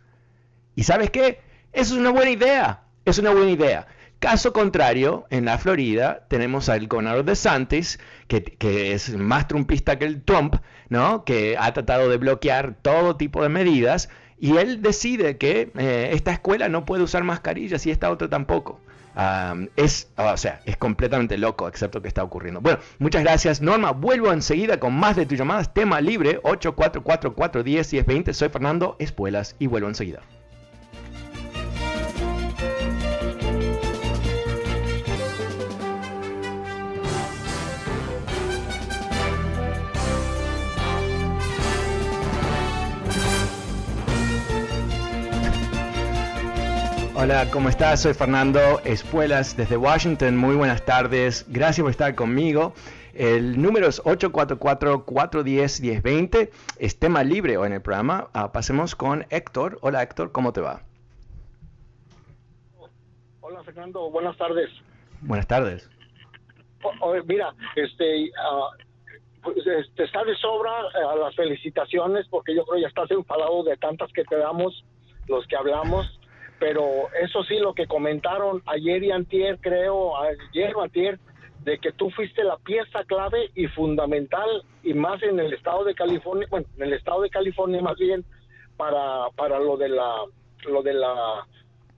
¿Y 0.76 0.84
sabes 0.84 1.10
qué? 1.10 1.40
Eso 1.72 1.94
es 1.94 2.00
una 2.00 2.10
buena 2.10 2.30
idea, 2.30 2.84
es 3.04 3.18
una 3.18 3.30
buena 3.30 3.50
idea. 3.50 3.88
Caso 4.20 4.52
contrario, 4.52 5.24
en 5.30 5.46
la 5.46 5.56
Florida 5.56 6.26
tenemos 6.28 6.68
al 6.68 6.86
gobernador 6.88 7.24
de 7.24 7.34
Santis, 7.34 7.98
que, 8.28 8.92
es 8.92 9.16
más 9.16 9.48
trumpista 9.48 9.98
que 9.98 10.04
el 10.04 10.22
Trump, 10.22 10.56
¿no? 10.90 11.24
que 11.24 11.56
ha 11.58 11.72
tratado 11.72 12.10
de 12.10 12.18
bloquear 12.18 12.74
todo 12.82 13.16
tipo 13.16 13.42
de 13.42 13.48
medidas 13.48 14.10
y 14.38 14.58
él 14.58 14.82
decide 14.82 15.38
que 15.38 15.72
eh, 15.74 16.10
esta 16.12 16.32
escuela 16.32 16.68
no 16.68 16.84
puede 16.84 17.02
usar 17.02 17.24
mascarillas 17.24 17.86
y 17.86 17.90
esta 17.90 18.10
otra 18.10 18.28
tampoco. 18.28 18.78
es, 19.76 20.10
o 20.16 20.36
sea, 20.36 20.60
es 20.66 20.76
completamente 20.76 21.38
loco, 21.38 21.66
excepto 21.66 22.02
que 22.02 22.08
está 22.08 22.22
ocurriendo. 22.22 22.60
Bueno, 22.60 22.78
muchas 22.98 23.22
gracias, 23.22 23.62
Norma. 23.62 23.92
Vuelvo 23.92 24.30
enseguida 24.32 24.78
con 24.78 24.92
más 24.92 25.16
de 25.16 25.24
tus 25.24 25.38
llamadas. 25.38 25.72
Tema 25.72 25.98
libre 26.02 26.40
844 26.42 27.62
10 27.62 28.04
20 28.04 28.34
Soy 28.34 28.50
Fernando 28.50 28.96
Espuelas 28.98 29.56
y 29.58 29.66
vuelvo 29.66 29.88
enseguida. 29.88 30.20
Hola, 47.22 47.50
¿cómo 47.52 47.68
estás? 47.68 48.00
Soy 48.00 48.14
Fernando 48.14 48.80
Espuelas 48.82 49.54
desde 49.54 49.76
Washington. 49.76 50.38
Muy 50.38 50.56
buenas 50.56 50.86
tardes. 50.86 51.44
Gracias 51.50 51.82
por 51.82 51.90
estar 51.90 52.14
conmigo. 52.14 52.72
El 53.12 53.60
número 53.60 53.88
es 53.88 54.02
844-410-1020. 54.04 56.48
Es 56.78 56.98
tema 56.98 57.22
libre 57.22 57.58
hoy 57.58 57.66
en 57.66 57.74
el 57.74 57.82
programa. 57.82 58.28
Ah, 58.32 58.52
pasemos 58.52 58.96
con 58.96 59.26
Héctor. 59.28 59.76
Hola 59.82 60.02
Héctor, 60.02 60.32
¿cómo 60.32 60.54
te 60.54 60.62
va? 60.62 60.80
Hola 63.42 63.62
Fernando, 63.64 64.10
buenas 64.10 64.38
tardes. 64.38 64.70
Buenas 65.20 65.46
tardes. 65.46 65.90
mira, 67.26 67.54
este, 67.76 68.30
uh, 68.30 68.70
pues, 69.42 69.58
este, 69.58 70.04
está 70.04 70.24
de 70.24 70.34
sobra 70.36 70.72
a 71.12 71.16
las 71.16 71.36
felicitaciones 71.36 72.26
porque 72.30 72.54
yo 72.54 72.64
creo 72.64 72.76
que 72.76 72.82
ya 72.82 72.88
estás 72.88 73.10
enfadado 73.10 73.62
de 73.62 73.76
tantas 73.76 74.10
que 74.14 74.24
te 74.24 74.36
damos, 74.36 74.86
los 75.28 75.46
que 75.48 75.56
hablamos 75.56 76.18
pero 76.60 77.08
eso 77.20 77.42
sí, 77.42 77.58
lo 77.58 77.74
que 77.74 77.86
comentaron 77.86 78.62
ayer 78.66 79.02
y 79.02 79.10
antier, 79.10 79.58
creo, 79.60 80.16
ayer 80.18 80.76
o 80.76 80.82
antier, 80.82 81.18
de 81.64 81.78
que 81.78 81.90
tú 81.92 82.10
fuiste 82.10 82.44
la 82.44 82.58
pieza 82.58 83.02
clave 83.04 83.50
y 83.54 83.66
fundamental, 83.68 84.62
y 84.82 84.94
más 84.94 85.22
en 85.22 85.40
el 85.40 85.52
estado 85.52 85.84
de 85.84 85.94
California, 85.94 86.46
bueno, 86.50 86.66
en 86.76 86.82
el 86.84 86.92
estado 86.92 87.22
de 87.22 87.30
California 87.30 87.80
más 87.80 87.96
bien, 87.96 88.24
para, 88.76 89.28
para 89.36 89.58
lo 89.58 89.76
de 89.76 89.88
la, 89.88 90.16
lo 90.68 90.82
de 90.82 90.94
la, 90.94 91.46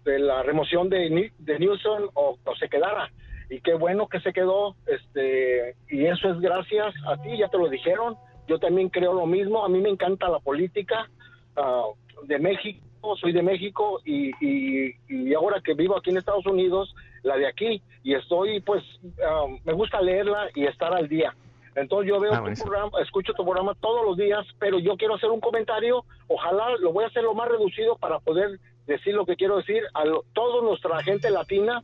de 0.04 0.18
la 0.18 0.42
remoción 0.42 0.88
de, 0.88 1.32
de 1.38 1.58
Newsom 1.58 2.08
o, 2.14 2.38
o 2.44 2.56
se 2.56 2.68
quedara. 2.68 3.10
Y 3.50 3.60
qué 3.60 3.74
bueno 3.74 4.08
que 4.08 4.20
se 4.20 4.32
quedó, 4.32 4.76
este, 4.86 5.74
y 5.88 6.06
eso 6.06 6.30
es 6.30 6.40
gracias 6.40 6.94
a 7.06 7.20
ti, 7.20 7.36
ya 7.36 7.48
te 7.48 7.58
lo 7.58 7.68
dijeron, 7.68 8.16
yo 8.48 8.58
también 8.58 8.88
creo 8.88 9.12
lo 9.12 9.26
mismo, 9.26 9.64
a 9.64 9.68
mí 9.68 9.80
me 9.80 9.90
encanta 9.90 10.28
la 10.28 10.38
política 10.38 11.08
uh, 11.56 11.94
de 12.26 12.38
México, 12.38 12.80
soy 13.20 13.32
de 13.32 13.42
México 13.42 14.00
y, 14.04 14.32
y, 14.40 15.34
ahora 15.34 15.60
que 15.60 15.74
vivo 15.74 15.96
aquí 15.96 16.10
en 16.10 16.18
Estados 16.18 16.46
Unidos, 16.46 16.94
la 17.22 17.36
de 17.36 17.46
aquí, 17.46 17.82
y 18.02 18.14
estoy, 18.14 18.60
pues, 18.60 18.82
um, 19.02 19.58
me 19.64 19.72
gusta 19.72 20.00
leerla 20.00 20.48
y 20.54 20.64
estar 20.64 20.92
al 20.92 21.08
día. 21.08 21.34
Entonces 21.74 22.08
yo 22.08 22.20
veo 22.20 22.32
ah, 22.34 22.44
tu 22.44 22.62
programa, 22.62 23.00
escucho 23.00 23.32
tu 23.32 23.44
programa 23.44 23.74
todos 23.80 24.04
los 24.04 24.16
días, 24.16 24.46
pero 24.58 24.78
yo 24.78 24.96
quiero 24.96 25.14
hacer 25.14 25.30
un 25.30 25.40
comentario, 25.40 26.04
ojalá 26.28 26.76
lo 26.78 26.92
voy 26.92 27.04
a 27.04 27.06
hacer 27.08 27.22
lo 27.22 27.34
más 27.34 27.48
reducido 27.48 27.96
para 27.96 28.18
poder 28.18 28.58
decir 28.86 29.14
lo 29.14 29.24
que 29.24 29.36
quiero 29.36 29.56
decir 29.56 29.82
a 29.94 30.04
toda 30.32 30.62
nuestra 30.62 31.02
gente 31.02 31.30
latina, 31.30 31.82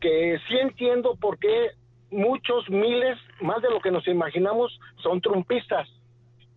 que 0.00 0.38
sí 0.48 0.58
entiendo 0.58 1.16
por 1.16 1.38
qué 1.38 1.70
muchos 2.10 2.68
miles, 2.70 3.18
más 3.40 3.60
de 3.62 3.70
lo 3.70 3.80
que 3.80 3.90
nos 3.90 4.06
imaginamos, 4.06 4.78
son 5.02 5.20
trumpistas. 5.20 5.88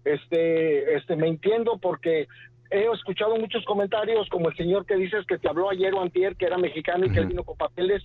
Este, 0.06 0.96
este, 0.96 1.16
me 1.16 1.28
entiendo 1.28 1.78
porque 1.82 2.28
he 2.72 2.86
escuchado 2.92 3.36
muchos 3.38 3.64
comentarios, 3.66 4.28
como 4.30 4.50
el 4.50 4.56
señor 4.56 4.86
que 4.86 4.96
dices 4.96 5.26
que 5.26 5.38
te 5.38 5.50
habló 5.50 5.70
ayer 5.70 5.94
o 5.94 6.02
antier, 6.02 6.36
que 6.36 6.46
era 6.46 6.58
mexicano 6.58 7.06
y 7.06 7.12
que 7.12 7.22
vino 7.22 7.44
con 7.44 7.58
papeles. 7.58 8.04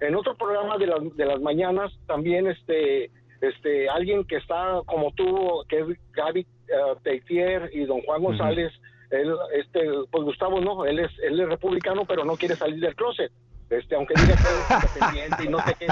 En 0.00 0.14
otro 0.14 0.36
programa 0.36 0.76
de 0.78 0.86
las, 0.86 1.16
de 1.16 1.24
las 1.24 1.40
mañanas, 1.40 1.92
también 2.06 2.46
este, 2.46 3.10
este, 3.40 3.88
alguien 3.88 4.24
que 4.24 4.36
está 4.36 4.80
como 4.86 5.12
tú, 5.12 5.64
que 5.68 5.80
es 5.80 5.86
Gaby 6.12 6.46
uh, 6.70 7.68
y 7.72 7.84
don 7.84 8.00
Juan 8.02 8.22
González, 8.22 8.72
él, 9.10 9.34
este, 9.54 9.80
pues 10.10 10.24
Gustavo 10.24 10.60
no, 10.60 10.84
él 10.84 10.98
es, 10.98 11.10
él 11.22 11.40
es 11.40 11.48
republicano, 11.48 12.04
pero 12.04 12.24
no 12.24 12.36
quiere 12.36 12.56
salir 12.56 12.80
del 12.80 12.96
closet. 12.96 13.30
Este, 13.70 13.94
aunque 13.94 14.16
diga 14.16 14.36
que 14.36 14.60
es 14.60 14.70
independiente 14.70 15.44
y 15.44 15.48
no 15.48 15.58
sé 15.62 15.74
qué, 15.78 15.86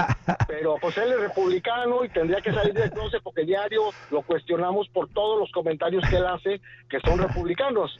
pero 0.47 0.77
pues 0.79 0.95
él 0.97 1.11
es 1.11 1.19
republicano 1.19 2.05
y 2.05 2.09
tendría 2.09 2.39
que 2.41 2.53
salir 2.53 2.73
del 2.73 2.91
closet 2.91 3.21
porque 3.23 3.45
diario 3.45 3.95
lo 4.09 4.21
cuestionamos 4.21 4.87
por 4.89 5.09
todos 5.09 5.39
los 5.39 5.51
comentarios 5.51 6.05
que 6.07 6.17
él 6.17 6.25
hace 6.25 6.61
que 6.89 6.99
son 6.99 7.17
republicanos. 7.19 7.99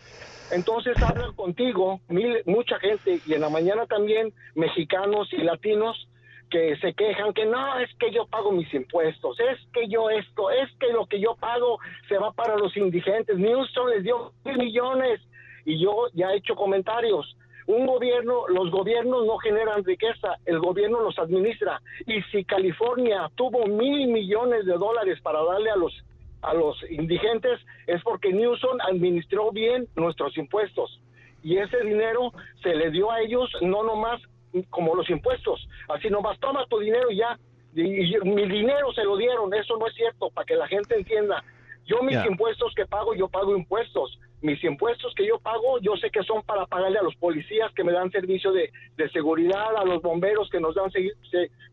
Entonces 0.51 1.01
hablan 1.01 1.33
contigo 1.33 2.01
mil, 2.07 2.43
mucha 2.45 2.79
gente 2.79 3.21
y 3.25 3.33
en 3.33 3.41
la 3.41 3.49
mañana 3.49 3.87
también 3.87 4.33
mexicanos 4.53 5.27
y 5.33 5.37
latinos 5.37 6.07
que 6.51 6.77
se 6.77 6.93
quejan 6.93 7.33
que 7.33 7.45
no, 7.45 7.79
es 7.79 7.89
que 7.97 8.11
yo 8.11 8.27
pago 8.27 8.51
mis 8.51 8.71
impuestos, 8.75 9.39
es 9.39 9.57
que 9.73 9.87
yo 9.87 10.11
esto, 10.11 10.51
es 10.51 10.69
que 10.79 10.93
lo 10.93 11.07
que 11.07 11.19
yo 11.19 11.35
pago 11.35 11.79
se 12.07 12.19
va 12.19 12.31
para 12.31 12.55
los 12.57 12.77
indigentes. 12.77 13.39
Newsom 13.39 13.87
les 13.87 14.03
dio 14.03 14.33
mil 14.45 14.59
millones 14.59 15.19
y 15.65 15.79
yo 15.83 16.09
ya 16.13 16.31
he 16.31 16.37
hecho 16.37 16.55
comentarios 16.55 17.35
un 17.67 17.85
gobierno, 17.85 18.47
los 18.47 18.71
gobiernos 18.71 19.25
no 19.25 19.37
generan 19.37 19.83
riqueza, 19.83 20.37
el 20.45 20.59
gobierno 20.59 21.01
los 21.01 21.17
administra. 21.17 21.81
Y 22.05 22.21
si 22.31 22.43
California 22.43 23.29
tuvo 23.35 23.65
mil 23.65 24.07
millones 24.07 24.65
de 24.65 24.73
dólares 24.73 25.19
para 25.21 25.43
darle 25.43 25.71
a 25.71 25.75
los 25.75 25.93
a 26.41 26.53
los 26.53 26.77
indigentes 26.89 27.57
es 27.87 28.03
porque 28.03 28.33
Newsom 28.33 28.77
administró 28.81 29.51
bien 29.51 29.87
nuestros 29.95 30.37
impuestos 30.37 30.99
y 31.41 31.57
ese 31.57 31.79
dinero 31.83 32.33
se 32.61 32.75
le 32.75 32.91
dio 32.91 33.09
a 33.11 33.21
ellos 33.21 33.49
no 33.61 33.83
nomás 33.83 34.21
como 34.69 34.93
los 34.93 35.09
impuestos, 35.09 35.65
así 35.87 36.09
nomás 36.09 36.37
toma 36.39 36.65
tu 36.67 36.79
dinero 36.79 37.09
y 37.09 37.17
ya 37.17 37.39
y, 37.75 38.17
mi 38.23 38.47
dinero 38.47 38.93
se 38.93 39.03
lo 39.03 39.17
dieron, 39.17 39.53
eso 39.53 39.77
no 39.77 39.87
es 39.87 39.95
cierto, 39.95 40.29
para 40.29 40.45
que 40.45 40.55
la 40.55 40.67
gente 40.67 40.95
entienda. 40.95 41.43
Yo 41.85 42.03
mis 42.03 42.23
impuestos 42.25 42.73
que 42.75 42.85
pago, 42.85 43.15
yo 43.15 43.27
pago 43.27 43.57
impuestos 43.57 44.19
mis 44.43 44.61
impuestos 44.63 45.15
que 45.15 45.25
yo 45.25 45.39
pago, 45.39 45.79
yo 45.79 45.95
sé 45.95 46.11
que 46.11 46.21
son 46.23 46.43
para 46.43 46.65
pagarle 46.65 46.99
a 46.99 47.03
los 47.03 47.15
policías 47.15 47.71
que 47.73 47.83
me 47.83 47.93
dan 47.93 48.11
servicio 48.11 48.51
de, 48.51 48.69
seguridad, 49.11 49.75
a 49.77 49.85
los 49.85 50.01
bomberos 50.01 50.49
que 50.49 50.59
nos 50.59 50.75
dan 50.75 50.91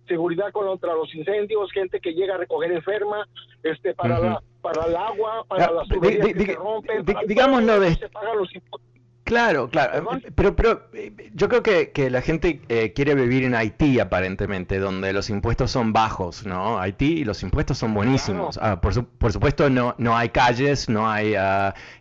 seguridad 0.06 0.52
contra 0.52 0.94
los 0.94 1.12
incendios, 1.14 1.72
gente 1.72 2.00
que 2.00 2.12
llega 2.12 2.36
a 2.36 2.38
recoger 2.38 2.70
enferma, 2.70 3.26
este 3.64 3.92
para 3.94 4.20
la 4.20 4.42
para 4.62 4.86
el 4.86 4.96
agua, 4.96 5.44
para 5.48 5.66
ah, 5.66 5.72
las 5.72 5.88
tuberías 5.88 6.26
que 6.28 6.46
se 6.46 6.54
rompen, 6.54 7.04
digámoslo 7.26 7.80
de, 7.80 7.94
se 7.94 8.08
pagan 8.08 8.38
los 8.38 8.54
impuestos 8.54 8.89
Claro, 9.30 9.70
claro. 9.70 10.08
Pero, 10.34 10.56
pero 10.56 10.88
eh, 10.92 11.30
yo 11.34 11.48
creo 11.48 11.62
que, 11.62 11.92
que 11.92 12.10
la 12.10 12.20
gente 12.20 12.60
eh, 12.68 12.92
quiere 12.92 13.14
vivir 13.14 13.44
en 13.44 13.54
Haití 13.54 14.00
aparentemente, 14.00 14.80
donde 14.80 15.12
los 15.12 15.30
impuestos 15.30 15.70
son 15.70 15.92
bajos, 15.92 16.44
¿no? 16.44 16.80
Haití 16.80 17.20
y 17.20 17.24
los 17.24 17.44
impuestos 17.44 17.78
son 17.78 17.94
buenísimos. 17.94 18.58
Ah, 18.60 18.80
por, 18.80 19.06
por, 19.06 19.32
supuesto 19.32 19.70
no, 19.70 19.94
no 19.98 20.16
hay 20.16 20.30
calles, 20.30 20.88
no 20.88 21.08
hay 21.08 21.36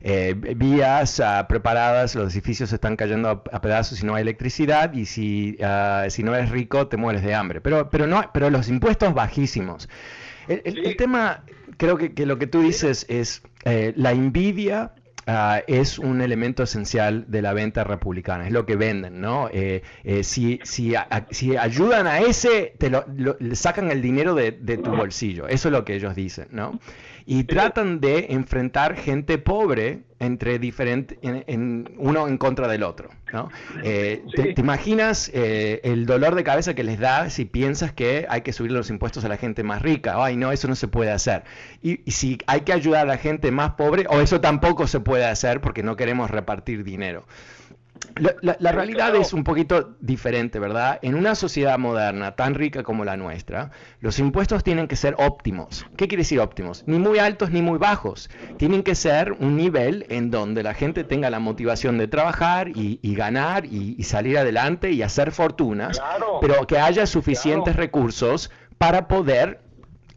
eh, 0.01 0.33
vías 0.55 1.19
ah, 1.19 1.45
preparadas, 1.47 2.15
los 2.15 2.33
edificios 2.33 2.73
están 2.73 2.95
cayendo 2.95 3.29
a, 3.29 3.61
pedazos 3.61 4.01
y 4.01 4.07
no 4.07 4.15
hay 4.15 4.23
electricidad 4.23 4.91
y 4.93 5.05
si, 5.05 5.55
si 6.07 6.23
no 6.23 6.33
eres 6.33 6.49
rico 6.49 6.87
te 6.87 6.97
mueres 6.97 7.21
de 7.21 7.35
hambre. 7.35 7.61
Pero, 7.61 7.91
pero, 7.91 8.07
no, 8.07 8.27
pero 8.33 8.49
los 8.49 8.69
impuestos 8.69 9.13
bajísimos. 9.13 9.87
El, 10.47 10.97
tema, 10.97 11.43
creo 11.77 11.95
que, 11.95 12.11
que, 12.15 12.25
lo 12.25 12.39
que 12.39 12.47
tú 12.47 12.63
dices 12.63 13.05
es 13.07 13.43
la 13.63 14.13
envidia 14.13 14.93
Ah, 15.27 15.62
es 15.67 15.99
un 15.99 16.21
elemento 16.21 16.63
esencial 16.63 17.25
de 17.27 17.41
la 17.41 17.53
venta 17.53 17.84
republicana, 17.84 18.47
es 18.47 18.51
lo 18.51 18.65
que 18.65 18.75
venden, 18.75 19.21
¿no? 19.21 19.49
Eh, 19.51 19.84
eh, 20.03 20.23
si, 20.23 20.60
si, 20.63 20.93
si, 21.29 21.55
ayudan 21.55 22.08
a 22.08 22.19
ese, 22.19 22.73
te 22.79 22.89
lo, 22.89 23.05
sacan 23.53 23.91
el 23.91 24.01
dinero 24.01 24.34
de, 24.34 24.51
de, 24.51 24.77
tu 24.77 24.91
bolsillo, 24.91 25.47
eso 25.47 25.67
es 25.67 25.71
lo 25.71 25.86
que 25.86 25.95
ellos 25.95 26.15
dicen, 26.15 26.47
¿no? 26.51 26.79
Y 27.31 27.43
tratan 27.43 27.99
de 27.99 28.25
enfrentar 28.31 28.95
gente 28.95 29.37
pobre 29.37 29.99
entre 30.17 30.57
diferentes, 30.57 31.15
en, 31.21 31.87
uno 31.99 32.27
en 32.27 32.39
contra 32.39 32.67
del 32.67 32.81
otro. 32.81 33.11
¿no? 33.31 33.49
Eh, 33.83 34.23
te, 34.33 34.59
imaginas 34.59 35.29
eh, 35.31 35.79
el 35.83 36.07
dolor 36.07 36.33
de 36.33 36.43
cabeza 36.43 36.73
que 36.73 36.83
les 36.83 36.97
da 36.97 37.29
si 37.29 37.45
piensas 37.45 37.93
que 37.93 38.25
hay 38.27 38.41
que 38.41 38.51
subir 38.51 38.71
los 38.71 38.89
impuestos 38.89 39.25
a 39.25 39.29
la 39.29 39.37
gente 39.37 39.61
más 39.61 39.83
rica? 39.83 40.15
Ay, 40.17 40.37
no, 40.37 40.51
eso 40.51 40.67
no 40.67 40.73
se 40.73 40.87
puede 40.87 41.11
hacer. 41.11 41.43
Y, 41.83 42.01
y 42.03 42.13
si 42.13 42.39
hay 42.47 42.61
que 42.61 42.73
ayudar 42.73 43.03
a 43.03 43.05
la 43.05 43.17
gente 43.17 43.51
más 43.51 43.73
pobre, 43.73 44.07
o 44.09 44.21
eso 44.21 44.41
tampoco 44.41 44.87
se 44.87 44.99
puede 44.99 45.25
hacer 45.25 45.61
porque 45.61 45.83
no 45.83 45.95
queremos 45.95 46.31
repartir 46.31 46.83
dinero. 46.83 47.27
La, 48.41 48.71
realidad 48.71 49.15
es 49.15 49.33
un 49.33 49.43
poquito 49.43 49.95
diferente, 50.01 50.59
¿verdad? 50.59 50.99
En 51.01 51.15
una 51.15 51.35
sociedad 51.35 51.77
moderna 51.77 52.35
tan 52.35 52.53
rica 52.53 52.83
como 52.83 53.05
la 53.05 53.15
nuestra, 53.15 53.71
los 54.01 54.19
impuestos 54.19 54.63
tienen 54.63 54.88
que 54.88 54.95
ser 54.95 55.15
óptimos. 55.17 55.85
¿Qué 55.95 56.07
quiere 56.07 56.21
decir 56.21 56.39
óptimos? 56.39 56.83
Ni 56.85 56.99
muy 56.99 57.19
altos 57.19 57.51
ni 57.51 57.62
muy 57.62 57.77
bajos. 57.77 58.29
Tienen 58.57 58.83
que 58.83 58.95
ser 58.95 59.31
un 59.33 59.55
nivel 59.55 60.05
en 60.09 60.31
donde 60.31 60.63
la 60.63 60.73
gente 60.73 61.03
tenga 61.03 61.29
la 61.29 61.39
motivación 61.39 61.97
de 61.97 62.07
trabajar 62.07 62.69
y, 62.69 62.99
ganar 63.15 63.65
y, 63.65 64.03
salir 64.03 64.38
adelante 64.38 64.91
y 64.91 65.01
hacer 65.01 65.31
fortunas, 65.31 66.01
pero 66.41 66.67
que 66.67 66.79
haya 66.79 67.05
suficientes 67.05 67.75
recursos 67.75 68.51
para 68.77 69.07
poder 69.07 69.62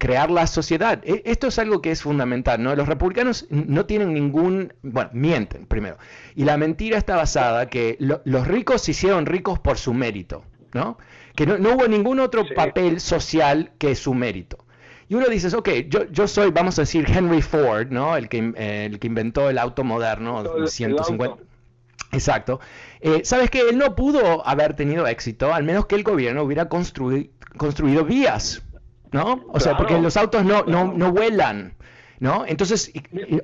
crear 0.03 0.33
la 0.33 0.49
sociedad. 0.49 1.01
E, 1.05 1.23
esto 1.27 1.47
es 1.47 1.61
algo 1.61 1.81
que 1.81 1.93
es 1.93 2.03
fundamental, 2.03 2.61
¿no? 2.61 2.75
Los 2.75 2.89
republicanos 2.89 3.47
no 3.51 3.87
tienen 3.87 4.13
ningún, 4.13 4.73
bueno, 4.83 5.11
mienten 5.13 5.65
primero. 5.67 5.97
Y 6.35 6.43
la 6.43 6.57
mentira 6.57 6.99
está 6.99 7.15
basada 7.15 7.69
que 7.69 7.97
los 8.01 8.49
ricos 8.49 8.83
se 8.83 8.91
hicieron 8.91 9.27
ricos 9.27 9.61
por 9.61 9.79
su 9.79 9.95
mérito, 9.95 10.43
¿no? 10.75 10.99
Que 11.37 11.47
no, 11.47 11.55
hubo 11.55 11.87
ningún 11.87 12.19
otro 12.19 12.45
papel 12.53 12.99
social 12.99 13.71
que 13.79 13.95
su 13.95 14.13
mérito. 14.13 14.59
Y 15.09 15.15
uno 15.15 15.29
dice, 15.29 15.57
ok, 15.57 15.69
yo, 15.89 16.11
yo 16.11 16.27
soy, 16.27 16.51
vamos 16.51 16.81
a 16.81 16.83
decir, 16.83 17.07
Henry 17.09 17.41
Ford, 17.41 17.93
¿no? 17.93 18.17
El 18.17 18.29
que, 18.29 18.53
el 18.57 18.99
que 18.99 19.07
inventó 19.07 19.51
el 19.51 19.59
auto 19.59 19.85
moderno, 19.85 20.67
150. 20.67 21.37
Exacto. 22.11 22.59
Eh, 23.01 23.21
Sabes 23.23 23.51
que 23.51 23.61
él 23.69 23.79
no 23.79 23.95
pudo 23.95 24.45
haber 24.49 24.75
tenido 24.75 25.07
éxito, 25.07 25.55
al 25.55 25.63
menos 25.63 25.87
que 25.87 25.95
el 25.95 26.03
gobierno 26.03 26.43
hubiera 26.43 26.69
construido 26.69 28.05
vías, 28.05 28.65
¿no? 29.13 29.45
O 29.49 29.61
sea, 29.61 29.77
porque 29.77 30.01
los 30.01 30.17
autos 30.17 30.45
no, 30.45 30.65
no, 30.65 30.93
no 30.93 31.13
vuelan. 31.13 31.75
¿No? 32.21 32.45
Entonces, 32.47 32.93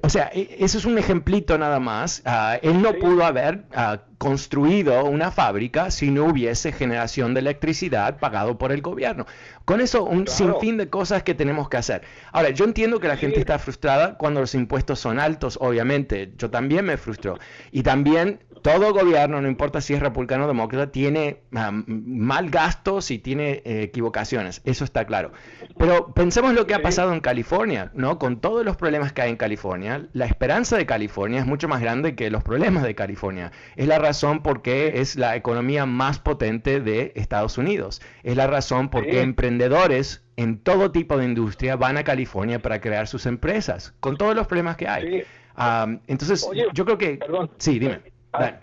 o 0.03 0.09
sea, 0.09 0.31
e, 0.33 0.59
eso 0.61 0.79
es 0.79 0.85
un 0.85 0.99
ejemplito 0.99 1.59
nada 1.59 1.81
más. 1.81 2.23
Ah, 2.25 2.61
él 2.63 2.81
no 2.81 2.95
pudo 2.95 3.25
haber 3.25 3.65
ah, 3.75 4.03
construido 4.19 5.05
una 5.05 5.33
fábrica 5.33 5.91
si 5.91 6.13
no 6.13 6.27
hubiese 6.27 6.71
generación 6.71 7.35
de 7.35 7.41
electricidad 7.41 8.21
pagado 8.21 8.57
por 8.57 8.71
el 8.71 8.81
gobierno. 8.81 9.27
Con 9.65 9.81
eso, 9.81 10.05
un 10.05 10.29
sinfín 10.29 10.77
de 10.77 10.89
cosas 10.89 11.25
que 11.25 11.35
tenemos 11.35 11.69
que 11.69 11.77
hacer. 11.77 12.03
Ahora, 12.31 12.51
yo 12.51 12.65
entiendo 12.65 13.01
que 13.01 13.09
la 13.09 13.17
gente 13.17 13.41
está 13.41 13.59
frustrada 13.59 14.17
cuando 14.17 14.39
los 14.39 14.55
impuestos 14.55 15.01
son 15.01 15.19
altos, 15.19 15.59
obviamente. 15.61 16.33
Yo 16.39 16.49
también 16.49 16.85
me 16.85 16.97
frustro. 16.97 17.37
Y 17.73 17.83
también 17.83 18.39
todo 18.61 18.93
gobierno, 18.93 19.41
no 19.41 19.49
importa 19.49 19.81
si 19.81 19.95
es 19.95 20.01
republicano 20.01 20.45
o 20.45 20.49
demócrata, 20.49 20.93
tiene 20.93 21.43
ah, 21.55 21.71
mal 21.73 22.51
gastos 22.51 23.11
y 23.11 23.19
tiene 23.19 23.63
eh, 23.65 23.83
equivocaciones, 23.83 24.61
eso 24.65 24.85
está 24.85 25.07
claro. 25.07 25.33
Pero 25.77 26.13
pensemos 26.15 26.55
lo 26.55 26.67
que 26.67 26.75
ha 26.75 26.83
pasado 26.83 27.13
en 27.13 27.21
California, 27.21 27.91
¿no? 27.95 28.19
Con 28.19 28.41
todos 28.41 28.65
los 28.65 28.77
problemas 28.77 29.13
que 29.13 29.23
hay 29.23 29.31
en 29.31 29.37
California, 29.37 30.09
la 30.13 30.27
esperanza 30.27 30.77
de 30.77 30.87
California 30.87 31.41
es 31.41 31.47
mucho 31.47 31.69
más 31.69 31.81
grande 31.81 32.15
que 32.15 32.31
los 32.31 32.43
problemas 32.43 32.83
de 32.83 32.95
California. 32.95 33.53
Es 33.77 33.87
la 33.87 33.99
razón 33.99 34.43
por 34.43 34.63
qué 34.63 35.01
es 35.01 35.17
la 35.17 35.37
economía 35.37 35.87
más 35.87 36.19
potente 36.19 36.81
de 36.81 37.13
Estados 37.17 37.59
Unidos. 37.59 38.01
Es 38.23 38.37
la 38.37 38.47
razón 38.47 38.89
por 38.89 39.05
qué 39.07 39.23
emprendedores 39.23 40.25
en 40.37 40.59
todo 40.59 40.93
tipo 40.93 41.17
de 41.17 41.25
industria 41.25 41.77
van 41.77 41.97
a 41.97 42.05
California 42.05 42.61
para 42.61 42.81
crear 42.81 43.09
sus 43.09 43.27
empresas, 43.27 43.95
con 44.01 44.17
todos 44.17 44.37
los 44.37 44.47
problemas 44.47 44.77
que 44.77 44.87
hay. 44.87 45.25
Ah, 45.57 45.89
entonces, 46.07 46.49
yo 46.73 46.85
creo 46.85 46.99
que... 46.99 47.19
Sí, 47.59 47.79
dime. 47.79 48.01
Ah. 48.39 48.59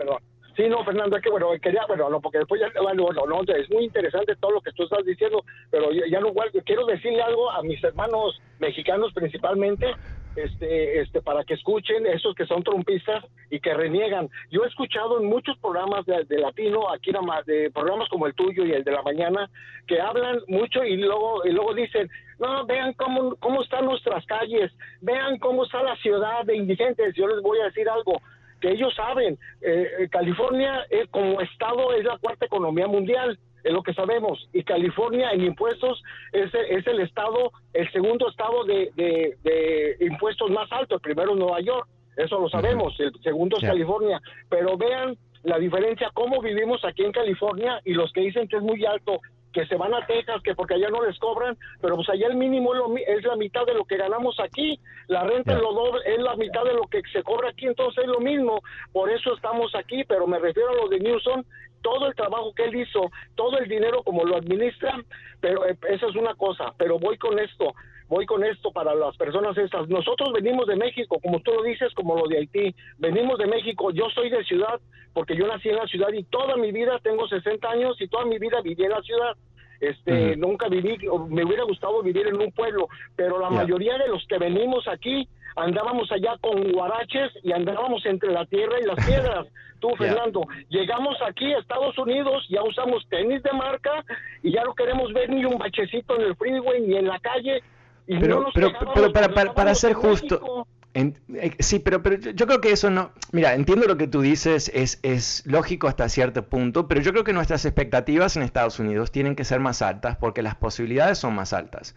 Sí, 0.55 0.69
no, 0.69 0.85
Fernando, 0.85 1.17
es 1.17 1.23
que 1.23 1.29
bueno, 1.29 1.49
quería, 1.61 1.85
bueno, 1.85 2.09
no, 2.09 2.21
porque 2.21 2.37
después 2.37 2.61
ya, 2.61 2.69
bueno, 2.81 3.09
no, 3.11 3.25
no, 3.25 3.41
es 3.41 3.69
muy 3.69 3.83
interesante 3.83 4.37
todo 4.37 4.51
lo 4.51 4.61
que 4.61 4.71
tú 4.71 4.83
estás 4.83 5.03
diciendo, 5.03 5.43
pero 5.69 5.91
ya, 5.91 6.19
no, 6.21 6.31
quiero 6.65 6.85
decirle 6.85 7.21
algo 7.21 7.51
a 7.51 7.61
mis 7.61 7.83
hermanos 7.83 8.41
mexicanos 8.59 9.11
principalmente, 9.13 9.93
este, 10.37 11.01
este, 11.01 11.21
para 11.21 11.43
que 11.43 11.55
escuchen 11.55 12.05
esos 12.05 12.35
que 12.35 12.45
son 12.45 12.63
trompistas 12.63 13.23
y 13.49 13.59
que 13.59 13.73
reniegan. 13.73 14.29
Yo 14.49 14.63
he 14.63 14.67
escuchado 14.67 15.19
en 15.19 15.27
muchos 15.27 15.57
programas 15.59 16.05
de, 16.05 16.39
latino, 16.39 16.91
aquí 16.91 17.11
nada 17.11 17.25
más, 17.25 17.45
de 17.45 17.69
programas 17.71 18.07
como 18.09 18.27
el 18.27 18.33
tuyo 18.33 18.65
y 18.65 18.71
el 18.71 18.83
de 18.83 18.91
la 18.91 19.01
mañana, 19.01 19.49
que 19.87 19.99
hablan 19.99 20.39
mucho 20.47 20.83
y 20.83 20.97
luego, 20.97 21.45
y 21.45 21.51
luego 21.51 21.73
dicen, 21.73 22.09
no, 22.39 22.65
vean 22.65 22.93
cómo, 22.93 23.35
cómo 23.37 23.61
están 23.61 23.85
nuestras 23.85 24.25
calles, 24.25 24.71
vean 25.01 25.37
cómo 25.39 25.65
está 25.65 25.83
la 25.83 25.95
ciudad 25.97 26.43
de 26.45 26.55
indigentes. 26.55 27.13
Yo 27.15 27.27
les 27.27 27.41
voy 27.41 27.59
a 27.59 27.65
decir 27.65 27.87
algo, 27.89 28.21
que 28.61 28.71
ellos 28.71 28.93
saben, 28.95 29.37
eh, 29.61 29.87
eh, 29.99 30.09
California 30.09 30.85
eh, 30.89 31.05
como 31.11 31.41
estado 31.41 31.93
es 31.93 32.03
la 32.03 32.17
cuarta 32.17 32.45
economía 32.45 32.87
mundial, 32.87 33.37
es 33.63 33.73
lo 33.73 33.81
que 33.81 33.93
sabemos, 33.93 34.47
y 34.53 34.63
California 34.63 35.31
en 35.31 35.43
impuestos 35.43 36.01
es, 36.31 36.53
es 36.53 36.85
el 36.85 36.99
estado, 36.99 37.51
el 37.73 37.91
segundo 37.91 38.29
estado 38.29 38.63
de, 38.65 38.91
de, 38.95 39.97
impuestos 40.01 40.51
más 40.51 40.71
alto, 40.71 40.95
el 40.95 41.01
primero 41.01 41.31
es 41.31 41.37
Nueva 41.37 41.59
York, 41.61 41.87
eso 42.15 42.39
lo 42.39 42.47
sabemos, 42.47 42.97
el 42.99 43.11
segundo 43.23 43.57
es 43.57 43.67
California, 43.67 44.21
pero 44.49 44.77
vean 44.77 45.17
la 45.43 45.57
diferencia, 45.57 46.11
cómo 46.13 46.41
vivimos 46.41 46.83
aquí 46.85 47.03
en 47.03 47.11
California 47.11 47.81
y 47.85 47.93
los 47.93 48.11
que 48.13 48.21
dicen 48.21 48.47
que 48.47 48.57
es 48.57 48.63
muy 48.63 48.85
alto 48.85 49.19
que 49.55 49.65
se 49.67 49.77
van 49.77 49.93
a 49.93 50.05
Texas, 50.05 50.41
que 50.43 50.53
porque 50.53 50.73
allá 50.73 50.89
no 50.89 51.01
les 51.01 51.17
cobran, 51.17 51.57
pero 51.81 51.95
pues 51.95 52.09
allá 52.09 52.27
el 52.27 52.35
mínimo 52.35 52.73
es, 53.07 53.23
la 53.23 53.37
mitad 53.37 53.65
de 53.65 53.73
lo 53.73 53.85
que 53.85 53.95
ganamos 53.95 54.37
aquí, 54.41 54.77
la 55.07 55.23
renta 55.23 55.53
es, 55.53 55.61
lo 55.61 55.71
doble, 55.71 56.01
es 56.05 56.21
la 56.21 56.35
mitad 56.35 56.65
de 56.65 56.73
lo 56.73 56.81
que 56.87 57.01
se 57.13 57.23
cobra 57.23 57.51
aquí, 57.51 57.65
entonces 57.65 58.03
es 58.03 58.09
lo 58.09 58.19
mismo, 58.19 58.59
por 58.91 59.09
eso 59.09 59.33
estamos 59.33 59.73
aquí, 59.73 60.03
pero 60.03 60.27
me 60.27 60.39
refiero 60.39 60.71
a 60.71 60.75
lo 60.75 60.89
de 60.89 60.99
Newsom, 60.99 61.45
todo 61.81 62.07
el 62.07 62.15
trabajo 62.15 62.53
que 62.53 62.65
él 62.65 62.75
hizo, 62.75 63.09
todo 63.35 63.57
el 63.57 63.69
dinero 63.69 64.03
como 64.03 64.25
lo 64.25 64.35
administra, 64.35 65.01
pero 65.39 65.65
eh, 65.65 65.77
eso 65.87 66.09
es 66.09 66.15
una 66.17 66.35
cosa, 66.35 66.73
pero 66.77 66.99
voy 66.99 67.17
con 67.17 67.39
esto, 67.39 67.73
voy 68.07 68.25
con 68.25 68.43
esto 68.43 68.71
para 68.71 68.93
las 68.95 69.15
personas 69.17 69.57
estas. 69.57 69.87
Nosotros 69.87 70.31
venimos 70.33 70.67
de 70.67 70.75
México, 70.75 71.19
como 71.21 71.39
tú 71.41 71.51
lo 71.53 71.63
dices, 71.63 71.93
como 71.93 72.15
lo 72.15 72.27
de 72.27 72.37
Haití. 72.37 72.75
Venimos 72.97 73.37
de 73.37 73.47
México, 73.47 73.91
yo 73.91 74.09
soy 74.13 74.29
de 74.29 74.43
ciudad 74.43 74.79
porque 75.13 75.35
yo 75.35 75.47
nací 75.47 75.69
en 75.69 75.77
la 75.77 75.87
ciudad 75.87 76.11
y 76.11 76.23
toda 76.23 76.57
mi 76.57 76.71
vida, 76.71 76.99
tengo 77.01 77.27
60 77.27 77.69
años 77.69 77.95
y 78.01 78.07
toda 78.07 78.25
mi 78.25 78.37
vida 78.37 78.61
viví 78.61 78.83
en 78.83 78.89
la 78.89 79.01
ciudad. 79.01 79.35
Este, 79.79 80.35
nunca 80.35 80.67
viví, 80.67 80.97
me 81.29 81.43
hubiera 81.43 81.63
gustado 81.63 82.01
vivir 82.01 82.27
en 82.27 82.41
un 82.41 82.51
pueblo, 82.51 82.87
pero 83.15 83.39
la 83.39 83.49
mayoría 83.49 83.97
de 83.97 84.07
los 84.07 84.25
que 84.27 84.37
venimos 84.37 84.87
aquí 84.87 85.27
andábamos 85.55 86.11
allá 86.11 86.37
con 86.41 86.71
guaraches 86.71 87.31
y 87.43 87.51
andábamos 87.51 88.05
entre 88.05 88.31
la 88.31 88.45
tierra 88.45 88.79
y 88.81 88.85
las 88.85 89.05
piedras. 89.05 89.47
Tú, 89.79 89.89
Fernando, 89.97 90.41
llegamos 90.69 91.17
aquí 91.25 91.53
a 91.53 91.59
Estados 91.59 91.97
Unidos, 91.97 92.45
ya 92.49 92.63
usamos 92.63 93.07
tenis 93.09 93.43
de 93.43 93.51
marca 93.53 94.03
y 94.41 94.51
ya 94.51 94.63
no 94.63 94.73
queremos 94.73 95.13
ver 95.13 95.29
ni 95.29 95.45
un 95.45 95.57
bachecito 95.57 96.15
en 96.15 96.21
el 96.21 96.35
freeway 96.35 96.81
ni 96.81 96.95
en 96.95 97.07
la 97.07 97.19
calle. 97.19 97.61
Pero, 98.07 98.47
pero, 98.53 98.71
pero 98.93 99.13
para, 99.13 99.53
para, 99.53 99.75
ser 99.75 99.93
justo, 99.93 100.67
eh, 100.93 101.11
sí, 101.59 101.79
pero, 101.79 102.01
pero 102.01 102.17
yo 102.31 102.47
creo 102.47 102.61
que 102.61 102.71
eso 102.71 102.89
no... 102.89 103.11
Mira, 103.33 103.53
entiendo 103.53 103.85
lo 103.85 103.97
que 103.97 104.07
tú 104.07 104.21
dices, 104.21 104.71
es, 104.73 104.99
es 105.03 105.43
lógico 105.45 105.87
hasta 105.87 106.07
cierto 106.07 106.47
punto, 106.47 106.87
pero 106.87 107.01
yo 107.01 107.11
creo 107.11 107.25
que 107.25 107.33
nuestras 107.33 107.65
expectativas 107.65 108.37
en 108.37 108.43
Estados 108.43 108.79
Unidos 108.79 109.11
tienen 109.11 109.35
que 109.35 109.43
ser 109.43 109.59
más 109.59 109.81
altas 109.81 110.15
porque 110.15 110.41
las 110.41 110.55
posibilidades 110.55 111.17
son 111.17 111.35
más 111.35 111.51
altas. 111.51 111.95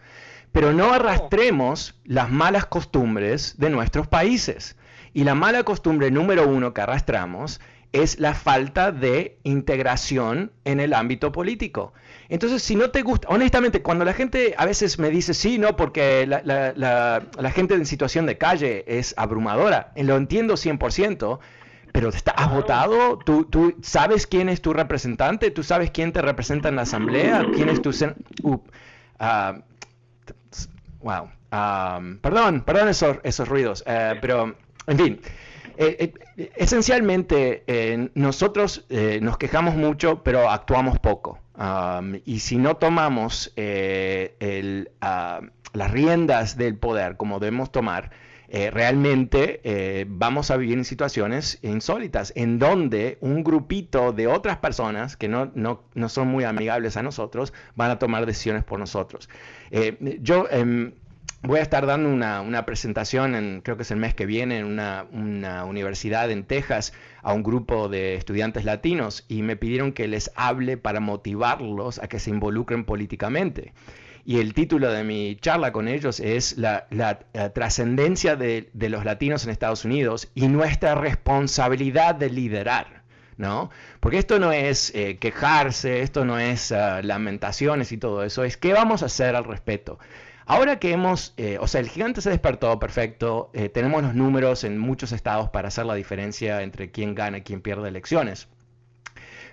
Pero 0.51 0.73
no 0.73 0.93
arrastremos 0.93 1.99
las 2.03 2.29
malas 2.29 2.65
costumbres 2.65 3.55
de 3.57 3.69
nuestros 3.69 4.07
países. 4.07 4.75
Y 5.13 5.23
la 5.23 5.33
mala 5.33 5.63
costumbre 5.63 6.11
número 6.11 6.47
uno 6.47 6.73
que 6.73 6.81
arrastramos 6.81 7.61
es 7.91 8.19
la 8.19 8.33
falta 8.33 8.91
de 8.91 9.37
integración 9.43 10.51
en 10.65 10.79
el 10.79 10.93
ámbito 10.93 11.31
político. 11.31 11.93
Entonces, 12.29 12.61
si 12.61 12.75
no 12.75 12.91
te 12.91 13.01
gusta, 13.01 13.27
honestamente, 13.29 13.81
cuando 13.81 14.05
la 14.05 14.13
gente 14.13 14.53
a 14.57 14.65
veces 14.65 14.99
me 14.99 15.09
dice, 15.09 15.33
sí, 15.33 15.57
no, 15.57 15.75
porque 15.75 16.27
la, 16.27 17.51
gente 17.51 17.73
en 17.73 17.85
situación 17.85 18.27
de 18.27 18.37
calle 18.37 18.85
es 18.87 19.15
abrumadora, 19.17 19.91
lo 19.95 20.15
entiendo 20.15 20.53
100%, 20.53 21.39
pero 21.91 22.09
¿has 22.35 22.51
votado? 22.51 23.17
¿Tú, 23.17 23.45
¿Tú, 23.45 23.75
sabes 23.81 24.27
quién 24.27 24.47
es 24.49 24.61
tu 24.61 24.73
representante? 24.73 25.49
¿Tú 25.49 25.63
sabes 25.63 25.89
quién 25.89 26.13
te 26.13 26.21
representa 26.21 26.69
en 26.69 26.75
la 26.75 26.83
asamblea? 26.83 27.47
¿Quién 27.55 27.69
es 27.69 27.81
tu... 27.81 27.89
Uh, 28.43 28.59
wow. 31.01 31.29
perdón, 32.21 32.61
perdón 32.61 32.89
esos, 32.89 33.17
esos 33.23 33.47
ruidos, 33.47 33.83
eh, 33.87 34.19
pero, 34.21 34.55
en 34.85 34.97
fin. 34.97 35.21
Eh, 35.81 36.13
eh, 36.37 36.51
esencialmente, 36.57 38.11
nosotros 38.13 38.85
nos 39.21 39.37
quejamos 39.37 39.75
mucho, 39.75 40.21
pero 40.23 40.49
actuamos 40.49 40.99
poco 40.99 41.39
y 42.25 42.39
si 42.39 42.57
no 42.57 42.77
tomamos 42.77 43.51
eh, 43.55 44.85
las 44.99 45.91
riendas 45.91 46.57
del 46.57 46.77
poder 46.77 47.17
como 47.17 47.39
debemos 47.39 47.71
tomar, 47.71 48.11
eh, 48.47 48.71
realmente 48.71 49.61
eh, 49.63 50.05
vamos 50.07 50.49
a 50.49 50.57
vivir 50.57 50.77
en 50.77 50.85
situaciones 50.85 51.59
insólitas, 51.61 52.33
en 52.35 52.57
donde 52.57 53.17
un 53.21 53.43
grupito 53.43 54.11
de 54.11 54.27
otras 54.27 54.57
personas 54.57 55.17
que 55.17 55.27
no, 55.27 55.51
no, 55.53 55.83
no 55.93 56.09
son 56.09 56.29
muy 56.29 56.45
amigables 56.45 56.97
a 56.97 57.03
nosotros 57.03 57.53
van 57.75 57.91
a 57.91 57.99
tomar 57.99 58.25
decisiones 58.25 58.63
por 58.63 58.79
nosotros. 58.79 59.29
yo 60.21 60.47
em, 60.49 60.93
voy 61.41 61.59
a 61.59 61.61
estar 61.61 61.85
dando 61.85 62.09
una, 62.09 62.41
una, 62.41 62.65
presentación, 62.65 63.35
en, 63.35 63.61
creo 63.61 63.77
que 63.77 63.83
es 63.83 63.91
el 63.91 63.97
mes 63.97 64.13
que 64.13 64.25
viene, 64.25 64.59
en 64.59 64.65
una, 64.65 65.05
una, 65.11 65.65
universidad 65.65 66.29
en 66.31 66.43
Texas 66.43 66.93
a 67.21 67.33
un 67.33 67.43
grupo 67.43 67.87
de 67.87 68.15
estudiantes 68.15 68.65
latinos 68.65 69.25
y 69.27 69.41
me 69.41 69.55
pidieron 69.55 69.93
que 69.93 70.07
les 70.07 70.31
hable 70.35 70.77
para 70.77 70.99
motivarlos 70.99 71.99
a 71.99 72.07
que 72.07 72.19
se 72.19 72.29
involucren 72.29 72.83
políticamente. 72.85 73.73
Y 74.25 74.39
el 74.39 74.53
título 74.53 74.91
de 74.91 75.03
mi 75.03 75.37
charla 75.37 75.71
con 75.71 75.87
ellos 75.87 76.19
es 76.19 76.57
La, 76.57 76.87
la, 76.91 77.19
trascendencia 77.53 78.35
de, 78.35 78.69
de, 78.73 78.89
los 78.89 79.05
latinos 79.05 79.43
en 79.43 79.49
Estados 79.49 79.85
Unidos 79.85 80.29
y 80.35 80.47
nuestra 80.49 80.93
responsabilidad 80.95 82.15
de 82.15 82.29
liderar. 82.29 82.99
¿No? 83.37 83.69
Porque 84.01 84.17
esto 84.17 84.37
no 84.37 84.51
es 84.51 84.93
eh, 84.93 85.17
quejarse, 85.17 86.01
esto 86.01 86.25
no 86.25 86.37
es 86.37 86.73
ah, 86.73 87.01
lamentaciones 87.01 87.93
y 87.93 87.97
todo 87.97 88.25
eso, 88.25 88.43
es 88.43 88.57
qué 88.57 88.73
vamos 88.73 89.01
a 89.01 89.05
hacer 89.05 89.33
al 89.37 89.45
respecto. 89.45 89.97
Ahora 90.49 90.79
que 90.79 90.91
hemos, 90.91 91.35
eh, 91.37 91.59
o 91.61 91.67
sea, 91.67 91.79
el 91.79 91.89
gigante 91.89 92.21
se 92.21 92.31
despertó, 92.31 92.79
perfecto, 92.79 93.51
eh, 93.53 93.69
tenemos 93.69 94.01
los 94.01 94.15
números 94.15 94.63
en 94.63 94.79
muchos 94.79 95.11
estados 95.11 95.49
para 95.49 95.67
hacer 95.67 95.85
la 95.85 95.93
diferencia 95.93 96.63
entre 96.63 96.89
quién 96.89 97.13
gana 97.13 97.37
y 97.37 97.41
quién 97.43 97.61
pierde 97.61 97.87
elecciones. 97.87 98.47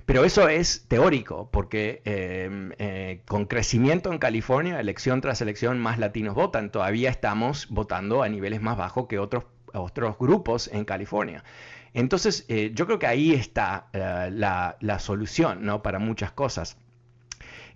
Pero 0.07 0.25
eso 0.25 0.49
es 0.49 0.87
teórico, 0.89 1.51
porque 1.53 2.01
em, 2.07 2.73
eh, 2.79 3.21
con 3.27 3.45
crecimiento 3.45 4.11
en 4.11 4.17
California, 4.19 4.81
elección 4.81 5.21
tras 5.21 5.43
elección, 5.43 5.79
más 5.79 5.99
latinos 5.99 6.35
votan. 6.35 6.73
Todavía 6.73 7.11
estamos 7.11 7.69
votando 7.69 8.23
a 8.23 8.31
niveles 8.31 8.63
más 8.63 8.79
bajos 8.79 9.07
que 9.07 9.19
otros, 9.19 9.45
otros 9.75 10.17
grupos 10.19 10.67
en 10.73 10.87
California. 10.87 11.45
Entonces, 11.93 12.47
yo 12.49 12.87
creo 12.87 12.99
que 12.99 13.07
ahí 13.07 13.35
está 13.35 13.89
eh, 13.93 14.31
la, 14.33 14.99
solución 14.99 15.63
¿no? 15.67 15.83
para 15.83 15.99
muchas 15.99 16.33
cosas. 16.33 16.79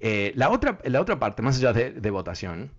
la, 0.00 0.48
otra, 0.48 0.78
la 0.85 1.02
otra 1.02 1.18
parte, 1.18 1.42
más 1.42 1.59
allá 1.59 1.74
de, 1.74 2.11
votación, 2.11 2.70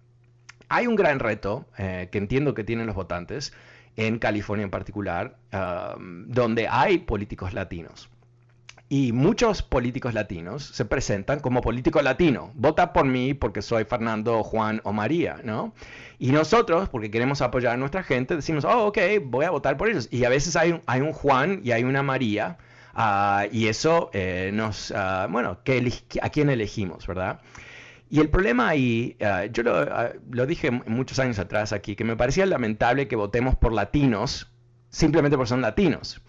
hay 0.72 0.88
un 0.88 0.96
gran 0.96 1.20
reto 1.20 1.66
que 1.78 2.18
entiendo 2.18 2.54
que 2.54 2.64
tienen 2.64 2.88
los 2.88 2.96
votantes, 2.96 3.54
en 3.96 4.20
California 4.20 4.64
en 4.64 4.72
particular, 4.72 5.38
donde 6.28 6.68
hay 6.68 7.00
políticos 7.00 7.54
latinos. 7.54 8.10
Y 8.92 9.14
muchos 9.14 9.62
políticos 9.62 10.14
latinos 10.14 10.66
se 10.66 10.84
presentan 10.84 11.40
como 11.40 11.62
político 11.62 12.02
latino. 12.02 12.52
Vota 12.56 12.92
por 12.92 13.06
mí 13.06 13.34
porque 13.34 13.62
soy 13.62 13.86
Fernando, 13.86 14.44
Juan 14.44 14.82
o 14.84 14.92
María, 14.92 15.40
¿no? 15.46 15.74
Y 16.20 16.34
nosotros, 16.34 16.90
porque 16.90 17.10
queremos 17.10 17.42
apoyar 17.42 17.76
a 17.76 17.78
nuestra 17.78 18.04
gente, 18.04 18.36
decimos, 18.36 18.66
oh, 18.66 18.88
ok, 18.88 18.98
voy 19.24 19.46
a 19.46 19.50
votar 19.50 19.78
por 19.78 19.88
ellos. 19.88 20.10
Y 20.12 20.26
a 20.26 20.30
veces 20.30 20.58
hay 20.58 20.74
un, 20.74 20.82
hay 20.88 21.00
un 21.00 21.14
Juan 21.14 21.62
y 21.64 21.72
hay 21.72 21.86
una 21.86 22.04
María. 22.04 22.58
Ah, 22.94 23.46
y 23.50 23.68
eso 23.68 24.10
eh, 24.12 24.52
nos, 24.54 24.92
uh, 24.92 25.26
bueno, 25.30 25.58
¿a 26.22 26.30
quién 26.30 26.50
elegimos, 26.50 27.08
verdad? 27.08 27.40
Y 28.12 28.20
el 28.20 28.30
problema 28.30 28.68
ahí, 28.68 29.16
ah, 29.22 29.46
yo 29.46 29.64
lo, 29.64 29.88
lo 30.32 30.46
dije 30.46 30.70
muchos 30.70 31.18
años 31.20 31.40
atrás 31.40 31.72
aquí, 31.72 31.96
que 31.96 32.04
me 32.04 32.18
parecía 32.18 32.46
lamentable 32.46 33.08
que 33.08 33.16
votemos 33.16 33.56
por 33.56 33.72
latinos 33.72 34.52
simplemente 34.90 35.38
porque 35.38 35.48
son 35.48 35.62
latinos. 35.62 36.22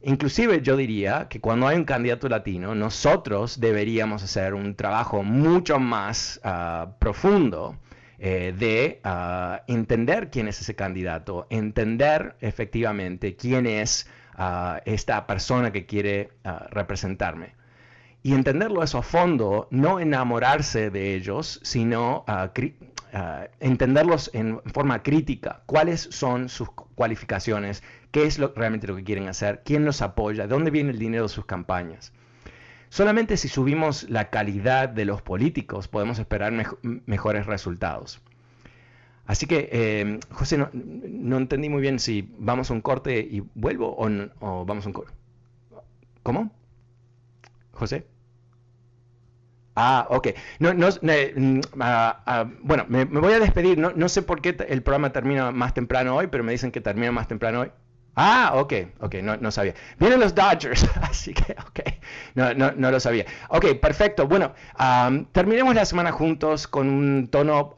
Inclusive 0.00 0.62
yo 0.62 0.76
diría 0.76 1.26
que 1.28 1.40
cuando 1.40 1.66
hay 1.66 1.76
un 1.76 1.84
candidato 1.84 2.28
latino, 2.28 2.76
nosotros 2.76 3.58
deberíamos 3.58 4.22
hacer 4.22 4.54
un 4.54 4.76
trabajo 4.76 5.24
mucho 5.24 5.80
más 5.80 6.40
ah, 6.44 6.92
profundo 7.00 7.76
eh, 8.20 8.54
de 8.56 9.00
entender 9.66 10.30
quién 10.30 10.46
es 10.46 10.60
ese 10.60 10.76
candidato, 10.76 11.48
entender 11.50 12.36
efectivamente 12.40 13.34
quién 13.34 13.66
es 13.66 14.08
esta 14.84 15.26
persona 15.26 15.72
que 15.72 15.84
quiere 15.84 16.30
representarme. 16.70 17.58
Y 18.22 18.34
entenderlo 18.34 18.82
eso 18.82 18.98
a 18.98 19.02
fondo, 19.02 19.68
no 19.70 20.00
enamorarse 20.00 20.90
de 20.90 21.14
ellos, 21.14 21.60
sino 21.62 22.24
entenderlos 23.60 24.30
en 24.34 24.60
forma 24.72 25.02
crítica, 25.02 25.62
cuáles 25.66 26.08
son 26.10 26.48
sus 26.48 26.70
cualificaciones, 26.70 27.82
qué 28.10 28.24
es 28.24 28.38
lo, 28.38 28.52
realmente 28.54 28.86
lo 28.86 28.96
que 28.96 29.04
quieren 29.04 29.28
hacer, 29.28 29.62
quién 29.64 29.84
los 29.84 30.02
apoya, 30.02 30.42
de 30.42 30.48
dónde 30.48 30.70
viene 30.70 30.90
el 30.90 30.98
dinero 30.98 31.24
de 31.24 31.28
sus 31.28 31.46
campañas. 31.46 32.12
Solamente 32.90 33.36
si 33.36 33.48
subimos 33.48 34.08
la 34.08 34.30
calidad 34.30 34.88
de 34.88 35.04
los 35.04 35.22
políticos 35.22 35.88
podemos 35.88 36.18
esperar 36.18 36.52
mejores 36.82 37.46
resultados. 37.46 38.20
Así 39.26 39.46
que, 39.46 39.68
eh, 39.70 40.20
José, 40.30 40.56
no, 40.56 41.36
entendí 41.36 41.68
muy 41.68 41.82
bien 41.82 41.98
si 41.98 42.32
vamos 42.38 42.70
a 42.70 42.74
un 42.74 42.80
corte 42.80 43.20
y 43.20 43.42
vuelvo 43.54 43.94
o, 43.98 44.64
vamos 44.64 44.86
a 44.86 44.88
un 44.88 44.92
corte. 44.94 45.12
¿Cómo? 46.22 46.50
José. 47.78 48.06
Ah, 49.80 50.06
ok. 50.10 50.28
No, 50.58 50.74
no, 50.74 50.88
mm, 50.88 51.60
ah, 51.80 52.20
ah, 52.26 52.50
bueno, 52.62 52.84
me, 52.88 53.04
voy 53.04 53.32
a 53.32 53.38
despedir. 53.38 53.78
No, 53.78 54.08
sé 54.08 54.22
por 54.22 54.40
qué 54.42 54.56
el 54.68 54.82
programa 54.82 55.12
termina 55.12 55.52
más 55.52 55.72
temprano 55.72 56.16
hoy, 56.16 56.26
pero 56.26 56.42
me 56.42 56.50
dicen 56.52 56.72
que 56.72 56.80
termina 56.80 57.12
más 57.12 57.28
temprano 57.28 57.60
hoy. 57.60 57.70
Ah, 58.16 58.54
ok, 58.56 58.72
ok, 59.00 59.14
no, 59.22 59.36
no 59.36 59.52
sabía. 59.52 59.74
Vienen 60.00 60.18
los 60.18 60.34
Dodgers, 60.34 60.84
así 61.02 61.32
que, 61.32 61.52
ok, 61.52 61.80
no, 62.34 62.52
no, 62.54 62.72
no 62.72 62.90
lo 62.90 62.98
sabía. 62.98 63.26
Ok, 63.50 63.66
perfecto. 63.80 64.26
Bueno, 64.26 64.52
terminemos 65.30 65.72
la 65.76 65.84
semana 65.84 66.10
juntos 66.10 66.66
con 66.66 66.88
un 66.88 67.28
tono, 67.28 67.74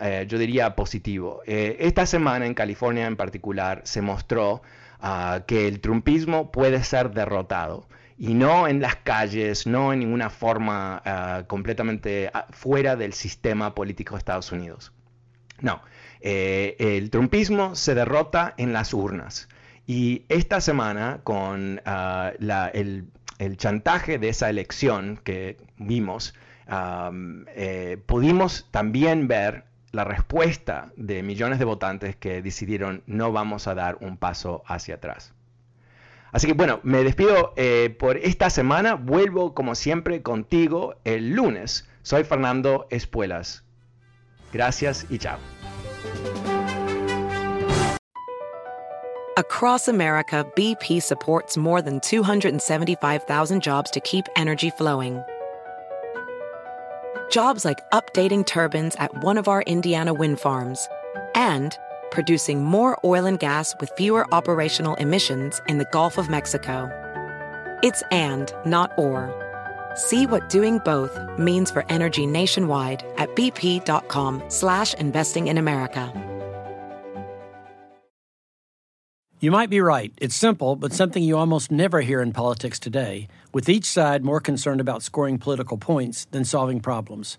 eh, 0.00 0.26
yo 0.28 0.36
diría, 0.36 0.76
positivo. 0.76 1.40
Eh, 1.46 1.78
esta 1.80 2.04
semana 2.04 2.44
en 2.44 2.52
California 2.52 3.06
en 3.06 3.16
particular 3.16 3.80
se 3.84 4.02
mostró 4.02 4.60
ah, 5.00 5.40
que 5.46 5.66
el 5.66 5.80
trumpismo 5.80 6.52
puede 6.52 6.84
ser 6.84 7.12
derrotado 7.12 7.88
y 8.20 8.34
no 8.34 8.68
en 8.68 8.82
las 8.82 8.96
calles, 8.96 9.66
no 9.66 9.94
en 9.94 10.00
ninguna 10.00 10.28
forma 10.28 11.00
ah, 11.06 11.44
completamente 11.46 12.30
fuera 12.50 12.94
del 12.94 13.14
sistema 13.14 13.74
político 13.74 14.14
de 14.14 14.18
Estados 14.18 14.52
Unidos. 14.52 14.92
No, 15.62 15.80
eh, 16.20 16.76
el 16.78 17.08
trumpismo 17.08 17.74
se 17.74 17.94
derrota 17.94 18.52
en 18.58 18.74
las 18.74 18.92
urnas. 18.92 19.48
Y 19.86 20.26
esta 20.28 20.60
semana, 20.60 21.20
con 21.24 21.80
ah, 21.86 22.32
el, 22.74 23.06
chantaje 23.56 24.18
de 24.18 24.28
esa 24.28 24.50
elección 24.50 25.18
que 25.24 25.56
vimos, 25.78 26.34
eh, 27.56 27.96
pudimos 28.04 28.68
también 28.70 29.28
ver 29.28 29.64
la 29.92 30.04
respuesta 30.04 30.92
de 30.96 31.22
millones 31.22 31.58
de 31.58 31.64
votantes 31.64 32.16
que 32.16 32.42
decidieron 32.42 33.02
no 33.06 33.32
vamos 33.32 33.66
a 33.66 33.74
dar 33.74 33.96
un 34.02 34.18
paso 34.18 34.62
hacia 34.66 34.96
atrás. 34.96 35.32
Así 36.32 36.46
que 36.46 36.52
bueno, 36.52 36.80
me 36.82 37.02
despido 37.04 37.52
eh, 37.56 37.94
por 37.98 38.16
esta 38.16 38.50
semana. 38.50 38.94
Vuelvo 38.94 39.54
como 39.54 39.74
siempre 39.74 40.22
contigo 40.22 40.94
el 41.04 41.30
lunes. 41.30 41.88
Soy 42.02 42.24
Fernando 42.24 42.86
Espuelas. 42.90 43.64
Gracias 44.52 45.06
y 45.10 45.18
chao. 45.18 45.38
Across 49.36 49.88
America, 49.88 50.44
BP 50.54 51.00
supports 51.00 51.56
more 51.56 51.80
than 51.80 52.00
275,000 52.00 53.62
jobs 53.62 53.90
to 53.90 54.00
keep 54.00 54.26
energy 54.36 54.70
flowing. 54.70 55.22
Jobs 57.30 57.64
like 57.64 57.78
updating 57.92 58.44
turbines 58.44 58.96
at 58.96 59.22
one 59.22 59.38
of 59.38 59.46
our 59.46 59.62
Indiana 59.62 60.12
wind 60.12 60.40
farms 60.40 60.88
and 61.34 61.78
producing 62.10 62.64
more 62.64 62.98
oil 63.04 63.26
and 63.26 63.38
gas 63.38 63.74
with 63.80 63.90
fewer 63.96 64.26
operational 64.34 64.94
emissions 64.96 65.60
in 65.68 65.78
the 65.78 65.88
Gulf 65.92 66.18
of 66.18 66.28
Mexico. 66.28 66.88
It's 67.82 68.02
and, 68.10 68.52
not 68.64 68.92
or. 68.98 69.32
See 69.94 70.26
what 70.26 70.48
doing 70.48 70.78
both 70.84 71.18
means 71.38 71.70
for 71.70 71.84
energy 71.88 72.26
nationwide 72.26 73.04
at 73.16 73.34
bp.com 73.34 74.42
slash 74.48 74.94
investing 74.94 75.48
in 75.48 75.58
America. 75.58 76.12
You 79.42 79.50
might 79.50 79.70
be 79.70 79.80
right. 79.80 80.12
It's 80.18 80.36
simple, 80.36 80.76
but 80.76 80.92
something 80.92 81.22
you 81.22 81.38
almost 81.38 81.70
never 81.70 82.02
hear 82.02 82.20
in 82.20 82.34
politics 82.34 82.78
today, 82.78 83.26
with 83.54 83.70
each 83.70 83.86
side 83.86 84.22
more 84.22 84.38
concerned 84.38 84.82
about 84.82 85.02
scoring 85.02 85.38
political 85.38 85.78
points 85.78 86.26
than 86.30 86.44
solving 86.44 86.80
problems. 86.80 87.38